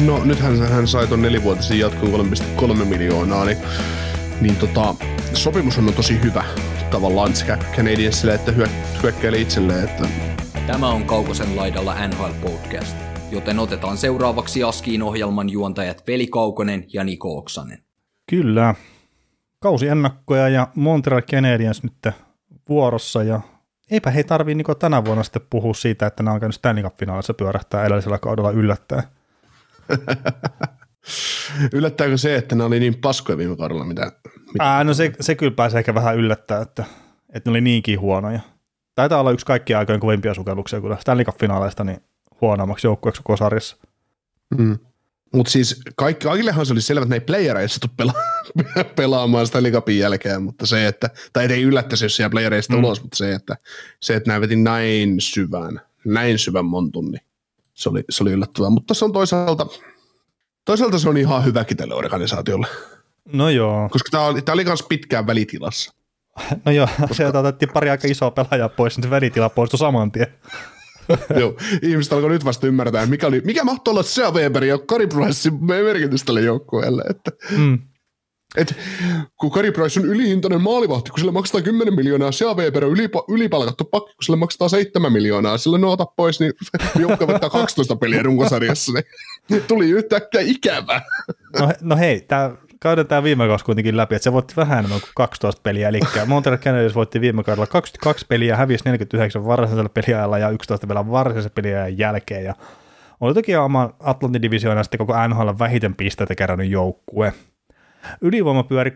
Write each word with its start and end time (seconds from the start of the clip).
No 0.00 0.24
nythän 0.24 0.58
hän 0.58 0.88
sai 0.88 1.06
ton 1.06 1.22
nelivuotisen 1.22 1.78
jatkon 1.78 2.08
3,3 2.08 2.84
miljoonaa, 2.84 3.44
niin, 3.44 3.58
niin 4.40 4.56
tota, 4.56 4.94
sopimus 5.34 5.78
on 5.78 5.92
tosi 5.96 6.22
hyvä 6.22 6.44
tavallaan 6.90 7.36
sekä 7.36 7.58
Canadiensille 7.76 8.34
että 8.34 8.52
hyö, 8.52 8.66
hyökkäille 9.02 9.38
itselleen. 9.38 9.84
Että... 9.84 10.08
Tämä 10.66 10.88
on 10.88 11.04
Kaukosen 11.04 11.56
laidalla 11.56 12.08
NHL 12.08 12.32
Podcast, 12.42 12.96
joten 13.30 13.58
otetaan 13.58 13.96
seuraavaksi 13.96 14.62
Askiin 14.62 15.02
ohjelman 15.02 15.48
juontajat 15.48 16.06
Veli 16.06 16.26
Kaukonen 16.26 16.84
ja 16.92 17.04
Niko 17.04 17.38
Oksanen. 17.38 17.78
Kyllä. 18.30 18.74
Kausiennakkoja 19.60 20.48
ja 20.48 20.68
Montreal 20.74 21.22
Canadiens 21.22 21.82
nyt 21.82 22.14
vuorossa 22.68 23.22
ja 23.22 23.40
eipä 23.90 24.10
he 24.10 24.22
tarvii 24.22 24.54
niin 24.54 24.66
tänä 24.78 25.04
vuonna 25.04 25.22
sitten 25.22 25.42
puhua 25.50 25.74
siitä, 25.74 26.06
että 26.06 26.22
nämä 26.22 26.34
on 26.34 26.40
käynyt 26.40 26.54
Stanley 26.54 26.84
Cup-finaalissa 26.84 27.34
pyörähtää 27.34 27.84
edellisellä 27.84 28.18
kaudella 28.18 28.50
yllättäen. 28.50 29.02
Yllättääkö 31.72 32.16
se, 32.16 32.36
että 32.36 32.54
ne 32.54 32.64
oli 32.64 32.80
niin 32.80 32.94
paskoja 32.94 33.38
viime 33.38 33.56
kaudella, 33.56 33.84
mitä... 33.84 34.12
mitä... 34.52 34.64
Ää, 34.64 34.84
no 34.84 34.94
se, 34.94 35.12
se 35.20 35.34
kyllä 35.34 35.52
pääsee 35.52 35.78
ehkä 35.78 35.94
vähän 35.94 36.16
yllättää, 36.16 36.62
että, 36.62 36.84
että 37.32 37.50
ne 37.50 37.52
oli 37.52 37.60
niinkin 37.60 38.00
huonoja. 38.00 38.40
Taitaa 38.94 39.20
olla 39.20 39.30
yksi 39.30 39.46
kaikkien 39.46 39.78
aikojen 39.78 40.00
kovimpia 40.00 40.34
sukelluksia 40.34 40.80
kyllä 40.80 40.96
Stanley 41.00 41.24
Cup-finaaleista 41.24 41.84
niin 41.84 42.00
huonommaksi 42.40 42.86
joukkueeksi 42.86 43.22
koko 43.22 43.36
sarjassa. 43.36 43.76
Mm. 44.58 44.78
Mutta 45.34 45.52
siis 45.52 45.82
kaikki, 45.96 46.26
kaikillehan 46.26 46.66
se 46.66 46.72
oli 46.72 46.80
selvä, 46.80 47.02
että 47.02 47.14
ne 47.14 47.16
ei 47.16 47.20
playereissa 47.20 47.88
pela- 48.02 48.84
pelaamaan 48.96 49.46
sitä 49.46 49.58
Cupin 49.72 49.98
jälkeen, 49.98 50.42
mutta 50.42 50.66
se, 50.66 50.86
että, 50.86 51.10
tai 51.32 51.52
ei 51.52 51.62
yllättäisi, 51.62 52.04
jos 52.04 52.16
siellä 52.16 52.30
playereista 52.30 52.72
mm. 52.72 52.78
ulos, 52.78 53.02
mutta 53.02 53.16
se, 53.16 53.32
että, 53.32 53.56
se, 54.00 54.14
että 54.14 54.30
nämä 54.30 54.40
veti 54.40 54.56
näin 54.56 55.20
syvän, 55.20 55.80
näin 56.04 56.38
syvän 56.38 56.64
montun, 56.64 57.10
niin 57.10 57.25
se 57.76 57.88
oli, 57.88 58.04
se 58.10 58.22
oli 58.22 58.32
yllättävää. 58.32 58.70
Mutta 58.70 58.94
se 58.94 59.04
on 59.04 59.12
toisaalta, 59.12 59.66
toisaalta 60.64 60.98
se 60.98 61.08
on 61.08 61.16
ihan 61.16 61.44
hyväkin 61.44 61.76
tälle 61.76 61.94
organisaatiolle. 61.94 62.66
No 63.32 63.50
joo. 63.50 63.88
Koska 63.88 64.08
tämä 64.10 64.24
oli, 64.24 64.40
oli 64.52 64.64
myös 64.64 64.82
pitkään 64.82 65.26
välitilassa. 65.26 65.92
No 66.64 66.72
joo, 66.72 66.88
sieltä 67.12 67.38
otettiin 67.38 67.72
pari 67.72 67.90
aika 67.90 68.08
isoa 68.08 68.30
pelaajaa 68.30 68.68
pois, 68.68 68.96
niin 68.96 69.02
se 69.02 69.10
välitila 69.10 69.48
poistui 69.48 69.78
saman 69.78 70.12
tien. 70.12 70.26
Joo, 71.40 71.56
ihmiset 71.82 72.12
alkoi 72.12 72.30
nyt 72.30 72.44
vasta 72.44 72.66
ymmärtää, 72.66 73.06
mikä, 73.06 73.26
oli, 73.26 73.40
mikä 73.44 73.64
mahtoi 73.64 73.92
olla 73.92 74.02
Sea 74.02 74.30
Weberin 74.30 74.68
ja 74.68 74.78
Kari 74.78 75.08
merkitys 75.82 76.24
tälle 76.24 76.40
joukkueelle. 76.40 77.02
Että, 77.10 77.30
mm. 77.56 77.78
Et, 78.56 78.76
kun 79.36 79.50
Kari 79.50 79.72
Price 79.72 80.00
on 80.00 80.06
ylihintainen 80.06 80.60
maalivahti, 80.60 81.10
kun 81.10 81.18
sille 81.18 81.32
maksetaan 81.32 81.64
10 81.64 81.94
miljoonaa, 81.94 82.32
Sea 82.32 82.54
Weber 82.54 82.84
on 82.84 82.90
ylipa, 82.90 83.24
ylipalkattu 83.28 83.84
pakki, 83.84 84.14
kun 84.14 84.22
sille 84.24 84.36
maksetaan 84.36 84.70
7 84.70 85.12
miljoonaa, 85.12 85.58
sille 85.58 85.78
no 85.78 85.92
ota 85.92 86.06
pois, 86.06 86.40
niin 86.40 86.52
joukkue 87.02 87.26
voittaa 87.26 87.50
12 87.50 87.96
peliä 87.96 88.22
runkosarjassa, 88.22 88.92
niin 89.48 89.62
tuli 89.68 89.90
yhtäkkiä 89.90 90.40
ikävä. 90.40 91.02
No, 91.60 91.72
no 91.80 91.96
hei, 91.96 92.20
tämä 92.20 92.56
käydään 92.80 93.06
tämä 93.06 93.22
viime 93.22 93.46
kausi 93.46 93.64
kuitenkin 93.64 93.96
läpi, 93.96 94.14
että 94.14 94.24
se 94.24 94.32
voitti 94.32 94.54
vähän 94.56 94.78
enemmän 94.78 95.00
kuin 95.00 95.10
12 95.14 95.62
peliä, 95.62 95.88
eli 95.88 96.00
Montreal 96.26 96.58
Canadiens 96.58 96.94
voitti 96.94 97.20
viime 97.20 97.42
kaudella 97.42 97.66
22 97.66 98.26
peliä, 98.28 98.56
hävisi 98.56 98.84
49 98.84 99.46
varsinaisella 99.46 99.88
peliajalla 99.88 100.38
ja 100.38 100.50
11 100.50 100.88
vielä 100.88 101.10
varsinaisella 101.10 101.54
peliajan 101.54 101.98
jälkeen, 101.98 102.44
ja 102.44 102.54
oli 103.20 103.34
toki 103.34 103.56
oma 103.56 103.90
Atlantin 104.00 104.42
divisioona 104.42 104.82
sitten 104.82 104.98
koko 104.98 105.28
NHL 105.28 105.50
vähiten 105.58 105.94
pisteitä 105.94 106.34
kerännyt 106.34 106.70
joukkue. 106.70 107.32
Ylivoima 108.20 108.62
pyöri 108.62 108.90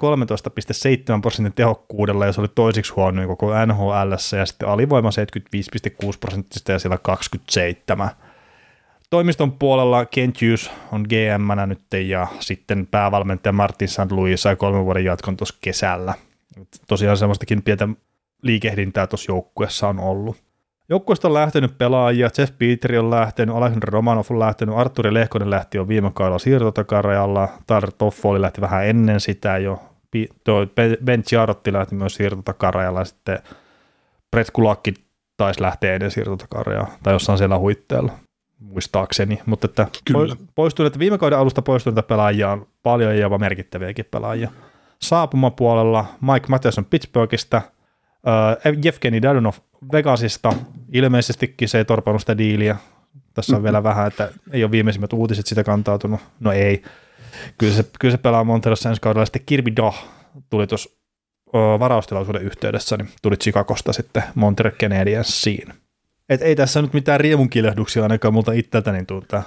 13,7 1.14 1.20
prosentin 1.20 1.52
tehokkuudella 1.52 2.26
ja 2.26 2.32
se 2.32 2.40
oli 2.40 2.48
toisiksi 2.54 2.92
huonoin 2.92 3.28
koko 3.28 3.66
NHL 3.66 4.12
ja 4.38 4.46
sitten 4.46 4.68
alivoima 4.68 5.10
75,6 5.10 6.12
prosenttista 6.20 6.72
ja 6.72 6.78
siellä 6.78 6.98
27. 6.98 8.10
Toimiston 9.10 9.52
puolella 9.52 10.04
Kent 10.04 10.42
Hughes 10.42 10.70
on 10.92 11.00
gm 11.08 11.68
nyt 11.68 12.06
ja 12.08 12.26
sitten 12.40 12.86
päävalmentaja 12.86 13.52
Martin 13.52 13.88
St. 13.88 14.10
Louis 14.10 14.42
sai 14.42 14.56
kolmen 14.56 14.84
vuoden 14.84 15.04
jatkon 15.04 15.36
tuossa 15.36 15.58
kesällä. 15.60 16.14
Tosiaan 16.86 17.16
semmoistakin 17.16 17.62
pientä 17.62 17.88
liikehdintää 18.42 19.06
tuossa 19.06 19.32
joukkueessa 19.32 19.88
on 19.88 20.00
ollut. 20.00 20.36
Joukkueesta 20.90 21.28
on 21.28 21.34
lähtenyt 21.34 21.78
pelaajia, 21.78 22.30
Jeff 22.38 22.58
Petri 22.58 22.98
on 22.98 23.10
lähtenyt, 23.10 23.54
Alexander 23.54 23.88
Romanov 23.88 24.24
on 24.30 24.38
lähtenyt, 24.38 24.76
Arturi 24.76 25.14
Lehkonen 25.14 25.50
lähti 25.50 25.78
jo 25.78 25.88
viime 25.88 26.10
kaudella 26.14 26.38
siirtotakarajalla, 26.38 27.48
Tar 27.66 27.92
Toffoli 27.98 28.40
lähti 28.40 28.60
vähän 28.60 28.86
ennen 28.86 29.20
sitä 29.20 29.58
jo, 29.58 29.82
Ben 31.04 31.22
Chiarotti 31.22 31.72
lähti 31.72 31.94
myös 31.94 32.14
siirtotakarajalla, 32.14 33.04
sitten 33.04 33.38
Brett 34.30 34.50
Kulakki 34.52 34.94
taisi 35.36 35.62
lähteä 35.62 35.94
ennen 35.94 36.10
siirtotakarajaa, 36.10 36.90
tai 37.02 37.12
jossain 37.12 37.38
siellä 37.38 37.58
huitteella 37.58 38.12
muistaakseni, 38.58 39.40
mutta 39.46 39.66
että 39.66 39.86
Kyllä. 40.04 40.36
poistuneita, 40.54 40.98
viime 40.98 41.18
kauden 41.18 41.38
alusta 41.38 41.62
poistuneita 41.62 42.02
pelaajia 42.02 42.50
on 42.50 42.66
paljon 42.82 43.14
ja 43.14 43.20
jopa 43.20 43.38
merkittäviäkin 43.38 44.04
pelaajia. 44.10 44.50
Saapumapuolella 44.98 46.06
Mike 46.20 46.46
Matheson 46.48 46.84
Pittsburghista, 46.84 47.62
Jevgeni 48.84 49.22
Dadonov 49.22 49.54
Vegasista, 49.92 50.52
ilmeisestikin 50.92 51.68
se 51.68 51.78
ei 51.78 51.84
torpannut 51.84 52.22
sitä 52.22 52.38
diiliä, 52.38 52.76
tässä 53.34 53.56
on 53.56 53.62
vielä 53.62 53.82
vähän, 53.82 54.06
että 54.06 54.32
ei 54.50 54.64
ole 54.64 54.70
viimeisimmät 54.70 55.12
uutiset 55.12 55.46
sitä 55.46 55.64
kantautunut, 55.64 56.20
no 56.40 56.52
ei, 56.52 56.82
kyllä 57.58 57.72
se, 57.72 57.84
kyllä 58.00 58.12
se 58.12 58.18
pelaa 58.18 58.44
Monterossa 58.44 58.88
ensi 58.88 59.00
kaudella, 59.00 59.24
sitten 59.26 59.42
Kirby 59.46 59.76
Dah 59.76 60.04
tuli 60.50 60.66
tuossa 60.66 60.90
varaustilaisuuden 61.78 62.42
yhteydessä, 62.42 62.96
niin 62.96 63.08
tuli 63.22 63.36
Chicagosta 63.36 63.92
sitten 63.92 64.22
Montreal 64.34 64.74
Canadiensiin. 64.76 65.72
Et 66.28 66.42
ei 66.42 66.56
tässä 66.56 66.82
nyt 66.82 66.92
mitään 66.92 67.20
riemunkilehduksia 67.20 68.02
ainakaan 68.02 68.34
multa 68.34 68.52
itseltäni 68.52 69.04
tuota 69.04 69.42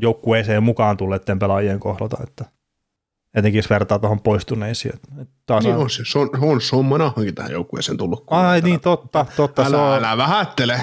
joukkueeseen 0.00 0.62
mukaan 0.62 0.96
tulleiden 0.96 1.38
pelaajien 1.38 1.80
kohdalta, 1.80 2.16
että 2.22 2.44
etenkin 3.34 3.58
jos 3.58 3.70
vertaa 3.70 3.98
tuohon 3.98 4.20
poistuneisiin. 4.20 5.00
Taas 5.46 5.64
niin 5.64 5.76
on, 5.76 5.90
se, 5.90 6.02
se 6.06 6.18
on, 6.18 6.30
on 6.40 6.60
Sommanahankin 6.60 7.34
tähän 7.34 7.52
joukkueeseen 7.52 7.98
tullut. 7.98 8.24
Ai 8.30 8.60
niin, 8.60 8.80
totta, 8.80 9.26
totta. 9.36 9.62
Älä, 9.62 9.70
se 9.70 9.76
on, 9.76 9.92
älä 9.92 10.16
vähättele. 10.16 10.80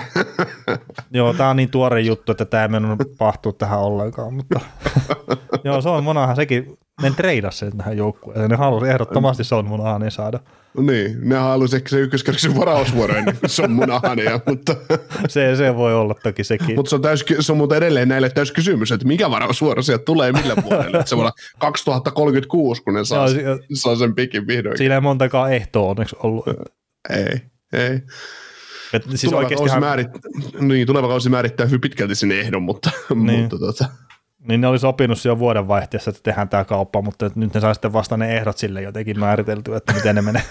joo, 1.12 1.34
tämä 1.34 1.50
on 1.50 1.56
niin 1.56 1.70
tuore 1.70 2.02
juttu, 2.02 2.32
että 2.32 2.46
tämä 2.46 2.64
ei 2.64 2.70
mennyt 2.70 3.00
pahtua 3.18 3.54
tähän 3.54 3.80
ollenkaan, 3.80 4.34
mutta 4.34 4.60
joo, 5.64 5.82
se 5.82 5.90
on 5.90 6.04
monahan 6.04 6.36
sekin, 6.36 6.78
ne 7.02 7.12
treidasi 7.12 7.58
sen 7.58 7.78
tähän 7.78 7.98
joukkueeseen, 7.98 8.50
ne 8.50 8.56
halusi 8.56 8.88
ehdottomasti 8.88 9.44
Son 9.44 9.66
Monahanin 9.66 10.12
saada. 10.12 10.40
Niin, 10.78 11.30
ne 11.30 11.36
halusi 11.36 11.76
ehkä 11.76 11.90
se 11.90 12.00
ykköskerroksen 12.00 12.56
varausvuoro 12.56 13.16
ennen 13.16 13.38
kuin 13.40 13.50
Son 13.50 13.72
Monahania, 13.72 14.40
mutta... 14.46 14.76
se, 15.28 15.56
se 15.56 15.76
voi 15.76 15.94
olla 15.94 16.16
toki 16.24 16.44
sekin. 16.44 16.76
mutta 16.76 16.90
se 16.90 16.96
on, 16.96 17.02
täys, 17.02 17.26
se 17.40 17.52
on 17.52 17.58
muuten 17.58 17.78
edelleen 17.78 18.08
näille 18.08 18.30
täys 18.30 18.52
kysymys, 18.52 18.92
että 18.92 19.08
mikä 19.08 19.32
varausvuoro 19.32 19.82
sieltä 19.82 20.04
tulee 20.04 20.32
millä 20.32 20.56
vuodelle. 20.64 20.98
että 20.98 21.10
se 21.10 21.16
voi 21.16 21.22
olla 21.22 21.34
2036, 21.58 22.84
kun 22.84 22.94
ne 22.94 23.06
saa, 23.06 23.30
joo, 23.30 23.60
saa 23.74 23.96
sen 23.96 24.16
pikin 24.16 24.48
vihdoin. 24.48 24.78
Siinä 24.78 24.96
ei 24.96 25.02
montakaan 25.02 25.54
ehtoa 25.54 25.90
onneksi 25.90 26.16
ollut. 26.24 26.46
Ei, 27.10 27.42
ei. 27.74 28.00
Et 28.94 29.04
siis 29.16 29.32
tuleva, 29.32 29.50
kausi 29.50 29.80
määrit, 29.80 30.08
niin, 30.60 30.88
tuleva 30.88 31.08
kausi 31.08 31.30
määrittää 31.30 31.66
hyvin 31.66 31.82
pitkälti 31.82 32.16
sinne 32.16 32.40
ehdon, 32.40 32.64
mutta, 32.64 32.92
niin. 33.16 33.40
mutta 33.40 33.60
tota, 33.60 33.86
niin 34.48 34.62
ne 34.62 34.68
oli 34.68 34.80
sopinut 34.80 35.26
jo 35.26 35.40
vuoden 35.40 35.68
vaihteessa, 35.68 36.10
että 36.10 36.22
tehdään 36.24 36.50
tämä 36.50 36.66
kauppa, 36.66 37.02
mutta 37.02 37.32
nyt 37.36 37.54
ne 37.54 37.60
saa 37.60 37.74
sitten 37.74 37.94
vasta 37.94 38.18
ne 38.18 38.38
ehdot 38.38 38.58
sille 38.58 38.82
jotenkin 38.82 39.20
määritelty, 39.20 39.76
että 39.76 39.94
miten 39.94 40.16
ne 40.16 40.22
menee. 40.22 40.44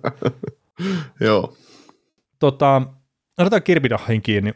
Joo. 1.20 1.56
Tota, 2.38 2.82
otetaan 3.38 3.62
Kirbidahin 3.62 4.22
kiinni. 4.22 4.54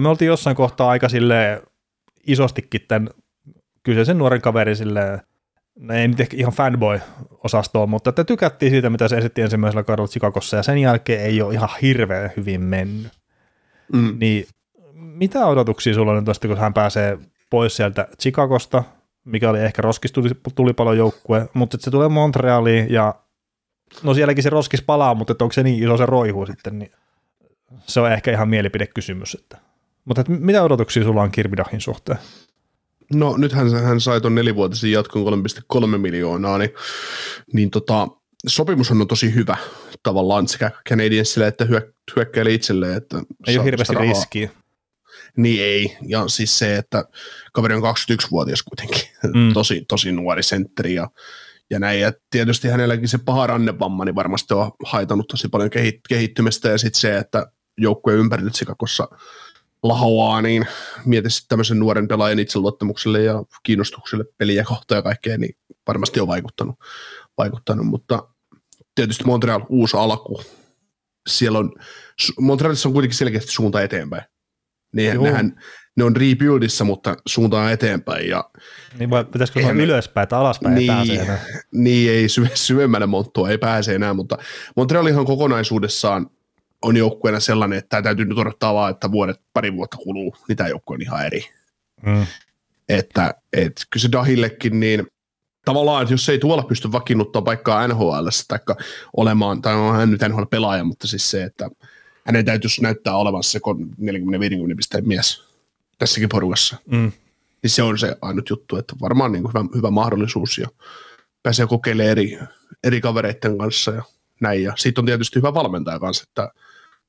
Me 0.00 0.08
oltiin 0.08 0.26
jossain 0.26 0.56
kohtaa 0.56 0.90
aika 0.90 1.08
sille 1.08 1.62
isostikin 2.26 2.80
tämän 2.88 3.08
kyseisen 3.82 4.18
nuoren 4.18 4.40
kaverin 4.40 4.76
sille 4.76 5.20
no 5.78 5.94
ei 5.94 6.08
nyt 6.08 6.20
ehkä 6.20 6.36
ihan 6.36 6.52
fanboy-osastoon, 6.52 7.88
mutta 7.88 8.10
että 8.10 8.24
tykättiin 8.24 8.70
siitä, 8.70 8.90
mitä 8.90 9.08
se 9.08 9.18
esitti 9.18 9.42
ensimmäisellä 9.42 9.82
kaudella 9.82 10.08
Chicagossa, 10.08 10.56
ja 10.56 10.62
sen 10.62 10.78
jälkeen 10.78 11.20
ei 11.20 11.42
ole 11.42 11.54
ihan 11.54 11.68
hirveän 11.82 12.30
hyvin 12.36 12.60
mennyt. 12.60 13.12
Mm. 13.92 14.16
Niin 14.20 14.46
mitä 15.18 15.46
odotuksia 15.46 15.94
sulla 15.94 16.12
on 16.12 16.24
tuosta, 16.24 16.48
kun 16.48 16.56
hän 16.56 16.74
pääsee 16.74 17.18
pois 17.50 17.76
sieltä 17.76 18.08
Chicagosta, 18.20 18.84
mikä 19.24 19.50
oli 19.50 19.60
ehkä 19.60 19.82
roskistulipalon 19.82 20.98
joukkue, 20.98 21.48
mutta 21.54 21.76
että 21.76 21.84
se 21.84 21.90
tulee 21.90 22.08
Montrealiin 22.08 22.86
ja 22.92 23.14
no 24.02 24.14
sielläkin 24.14 24.42
se 24.42 24.50
roskis 24.50 24.82
palaa, 24.82 25.14
mutta 25.14 25.32
että 25.32 25.44
onko 25.44 25.52
se 25.52 25.62
niin 25.62 25.84
iso 25.84 25.96
se 25.96 26.06
roihu 26.06 26.46
sitten, 26.46 26.78
niin 26.78 26.92
se 27.86 28.00
on 28.00 28.12
ehkä 28.12 28.30
ihan 28.30 28.48
mielipidekysymys, 28.48 29.34
että 29.34 29.58
Mutta 30.04 30.24
mitä 30.28 30.62
odotuksia 30.62 31.04
sulla 31.04 31.22
on 31.22 31.30
Kirby 31.30 31.56
Dahin 31.56 31.80
suhteen? 31.80 32.18
No 33.14 33.36
nythän 33.36 33.72
hän 33.72 34.00
sai 34.00 34.20
tuon 34.20 34.34
nelivuotisen 34.34 34.92
jatkon 34.92 35.22
3,3 35.92 35.98
miljoonaa, 35.98 36.58
niin, 36.58 36.70
niin 37.52 37.70
tota, 37.70 38.08
sopimus 38.46 38.90
on 38.90 39.08
tosi 39.08 39.34
hyvä 39.34 39.56
tavallaan 40.02 40.48
sekä 40.48 40.70
Canadiensille 40.88 41.46
että 41.46 41.64
hyök- 41.64 41.92
hyökkäille 42.16 42.52
itselleen. 42.52 42.96
Että 42.96 43.22
ei 43.46 43.58
ole 43.58 43.64
hirveästi 43.64 43.94
riskiä. 43.94 44.50
Niin 45.38 45.62
ei, 45.62 45.96
ja 46.06 46.28
siis 46.28 46.58
se, 46.58 46.76
että 46.76 47.04
kaveri 47.52 47.74
on 47.74 47.82
21-vuotias 47.82 48.62
kuitenkin, 48.62 49.08
mm. 49.34 49.52
tosi, 49.52 49.84
tosi 49.88 50.12
nuori 50.12 50.42
sentteri 50.42 50.94
ja, 50.94 51.08
ja 51.70 51.78
näin, 51.78 52.00
ja 52.00 52.12
tietysti 52.30 52.68
hänelläkin 52.68 53.08
se 53.08 53.18
paha 53.18 53.46
rannevamma 53.46 54.04
niin 54.04 54.14
varmasti 54.14 54.54
on 54.54 54.70
haitannut 54.84 55.28
tosi 55.28 55.48
paljon 55.48 55.70
kehittymistä, 56.08 56.68
ja 56.68 56.78
sitten 56.78 57.00
se, 57.00 57.16
että 57.16 57.46
joukkueen 57.78 58.18
ympärillä 58.18 58.50
Sikakossa 58.54 59.08
lahoaa, 59.82 60.42
niin 60.42 60.66
mieti 61.04 61.30
sitten 61.30 61.48
tämmöisen 61.48 61.78
nuoren 61.78 62.08
pelaajan 62.08 62.38
itseluottamukselle 62.38 63.22
ja 63.22 63.42
kiinnostukselle 63.62 64.24
peliä 64.38 64.64
kohtaan 64.64 64.98
ja 64.98 65.02
kaikkea, 65.02 65.38
niin 65.38 65.56
varmasti 65.86 66.20
on 66.20 66.28
vaikuttanut, 66.28 66.76
vaikuttanut. 67.38 67.86
Mutta 67.86 68.28
tietysti 68.94 69.24
Montreal 69.24 69.60
uusi 69.68 69.96
alku, 69.96 70.42
siellä 71.28 71.58
on, 71.58 71.72
Montrealissa 72.40 72.88
on 72.88 72.92
kuitenkin 72.92 73.18
selkeästi 73.18 73.52
suunta 73.52 73.82
eteenpäin. 73.82 74.24
Niin 74.92 75.22
nehän, 75.22 75.52
ne 75.96 76.04
on 76.04 76.16
rebuildissa, 76.16 76.84
mutta 76.84 77.16
suuntaan 77.26 77.72
eteenpäin. 77.72 78.28
Ja 78.28 78.50
niin 78.98 79.10
vai 79.10 79.24
pitäisikö 79.24 79.60
olla 79.60 79.82
ylöspäin, 79.82 80.22
että 80.22 80.38
alaspäin 80.38 80.74
niin, 80.74 80.90
ei 80.90 80.96
pääse 80.96 81.14
enää? 81.14 81.38
Niin, 81.72 82.10
ei 82.10 82.28
syve, 82.28 82.50
syvemmälle 82.54 83.06
monttua 83.06 83.50
ei 83.50 83.58
pääse 83.58 83.94
enää, 83.94 84.14
mutta 84.14 84.38
Montrealihan 84.76 85.24
kokonaisuudessaan 85.24 86.30
on 86.82 86.96
joukkueena 86.96 87.40
sellainen, 87.40 87.78
että 87.78 87.88
tämä 87.88 88.02
täytyy 88.02 88.24
nyt 88.24 88.38
odottaa 88.38 88.74
vaan, 88.74 88.90
että 88.90 89.12
vuodet, 89.12 89.40
pari 89.52 89.74
vuotta 89.74 89.96
kuluu, 89.96 90.36
niin 90.48 90.56
tämä 90.56 90.68
joukkue 90.68 90.94
on 90.94 91.02
ihan 91.02 91.26
eri. 91.26 91.44
Mm. 92.06 92.26
Että 92.88 93.34
et, 93.52 93.72
kyllä 93.90 94.02
se 94.02 94.12
Dahillekin, 94.12 94.80
niin 94.80 95.06
tavallaan, 95.64 96.02
että 96.02 96.14
jos 96.14 96.28
ei 96.28 96.38
tuolla 96.38 96.62
pysty 96.62 96.92
vakiinnuttaa 96.92 97.42
paikkaa 97.42 97.88
NHL 97.88 98.28
tai 98.48 98.58
olemaan, 99.16 99.62
tai 99.62 99.74
on 99.74 99.96
hän 99.96 100.10
nyt 100.10 100.20
NHL-pelaaja, 100.28 100.84
mutta 100.84 101.06
siis 101.06 101.30
se, 101.30 101.42
että 101.42 101.70
hänen 102.28 102.44
täytyisi 102.44 102.82
näyttää 102.82 103.16
olevansa 103.16 103.50
se 103.50 103.58
40-50 103.58 104.76
pisteen 104.76 105.08
mies 105.08 105.44
tässäkin 105.98 106.28
porukassa. 106.28 106.76
Mm. 106.86 107.12
Niin 107.62 107.70
se 107.70 107.82
on 107.82 107.98
se 107.98 108.16
ainut 108.22 108.50
juttu, 108.50 108.76
että 108.76 108.94
varmaan 109.00 109.32
niin 109.32 109.48
hyvä, 109.48 109.64
hyvä 109.74 109.90
mahdollisuus 109.90 110.58
ja 110.58 110.68
pääsee 111.42 111.66
kokeilemaan 111.66 112.10
eri, 112.10 112.38
eri 112.84 113.00
kavereiden 113.00 113.58
kanssa 113.58 113.90
ja 113.90 114.02
näin. 114.40 114.62
Ja 114.62 114.72
siitä 114.76 115.00
on 115.00 115.06
tietysti 115.06 115.36
hyvä 115.38 115.54
valmentaja 115.54 115.98
kanssa, 115.98 116.24
että 116.28 116.52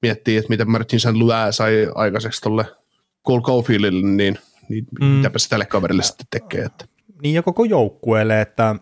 miettii, 0.01 0.38
että 0.38 0.50
miten 0.50 0.71
Martin 0.71 1.00
St. 1.00 1.13
Louis 1.13 1.57
sai 1.57 1.92
aikaiseksi 1.95 2.42
tuolle 2.42 2.66
Cole 3.27 3.42
Cofieldille, 3.42 4.07
niin, 4.07 4.39
niin 4.69 4.88
mm. 5.01 5.06
mitäpä 5.06 5.39
se 5.39 5.50
tälle 5.50 5.66
kaverille 5.66 6.04
sitten 6.04 6.27
tekee. 6.31 6.66
Että. 6.66 6.86
Niin 7.21 7.36
ja 7.36 7.44
koko 7.44 7.66
joukkueelle, 7.66 8.42
että 8.42 8.75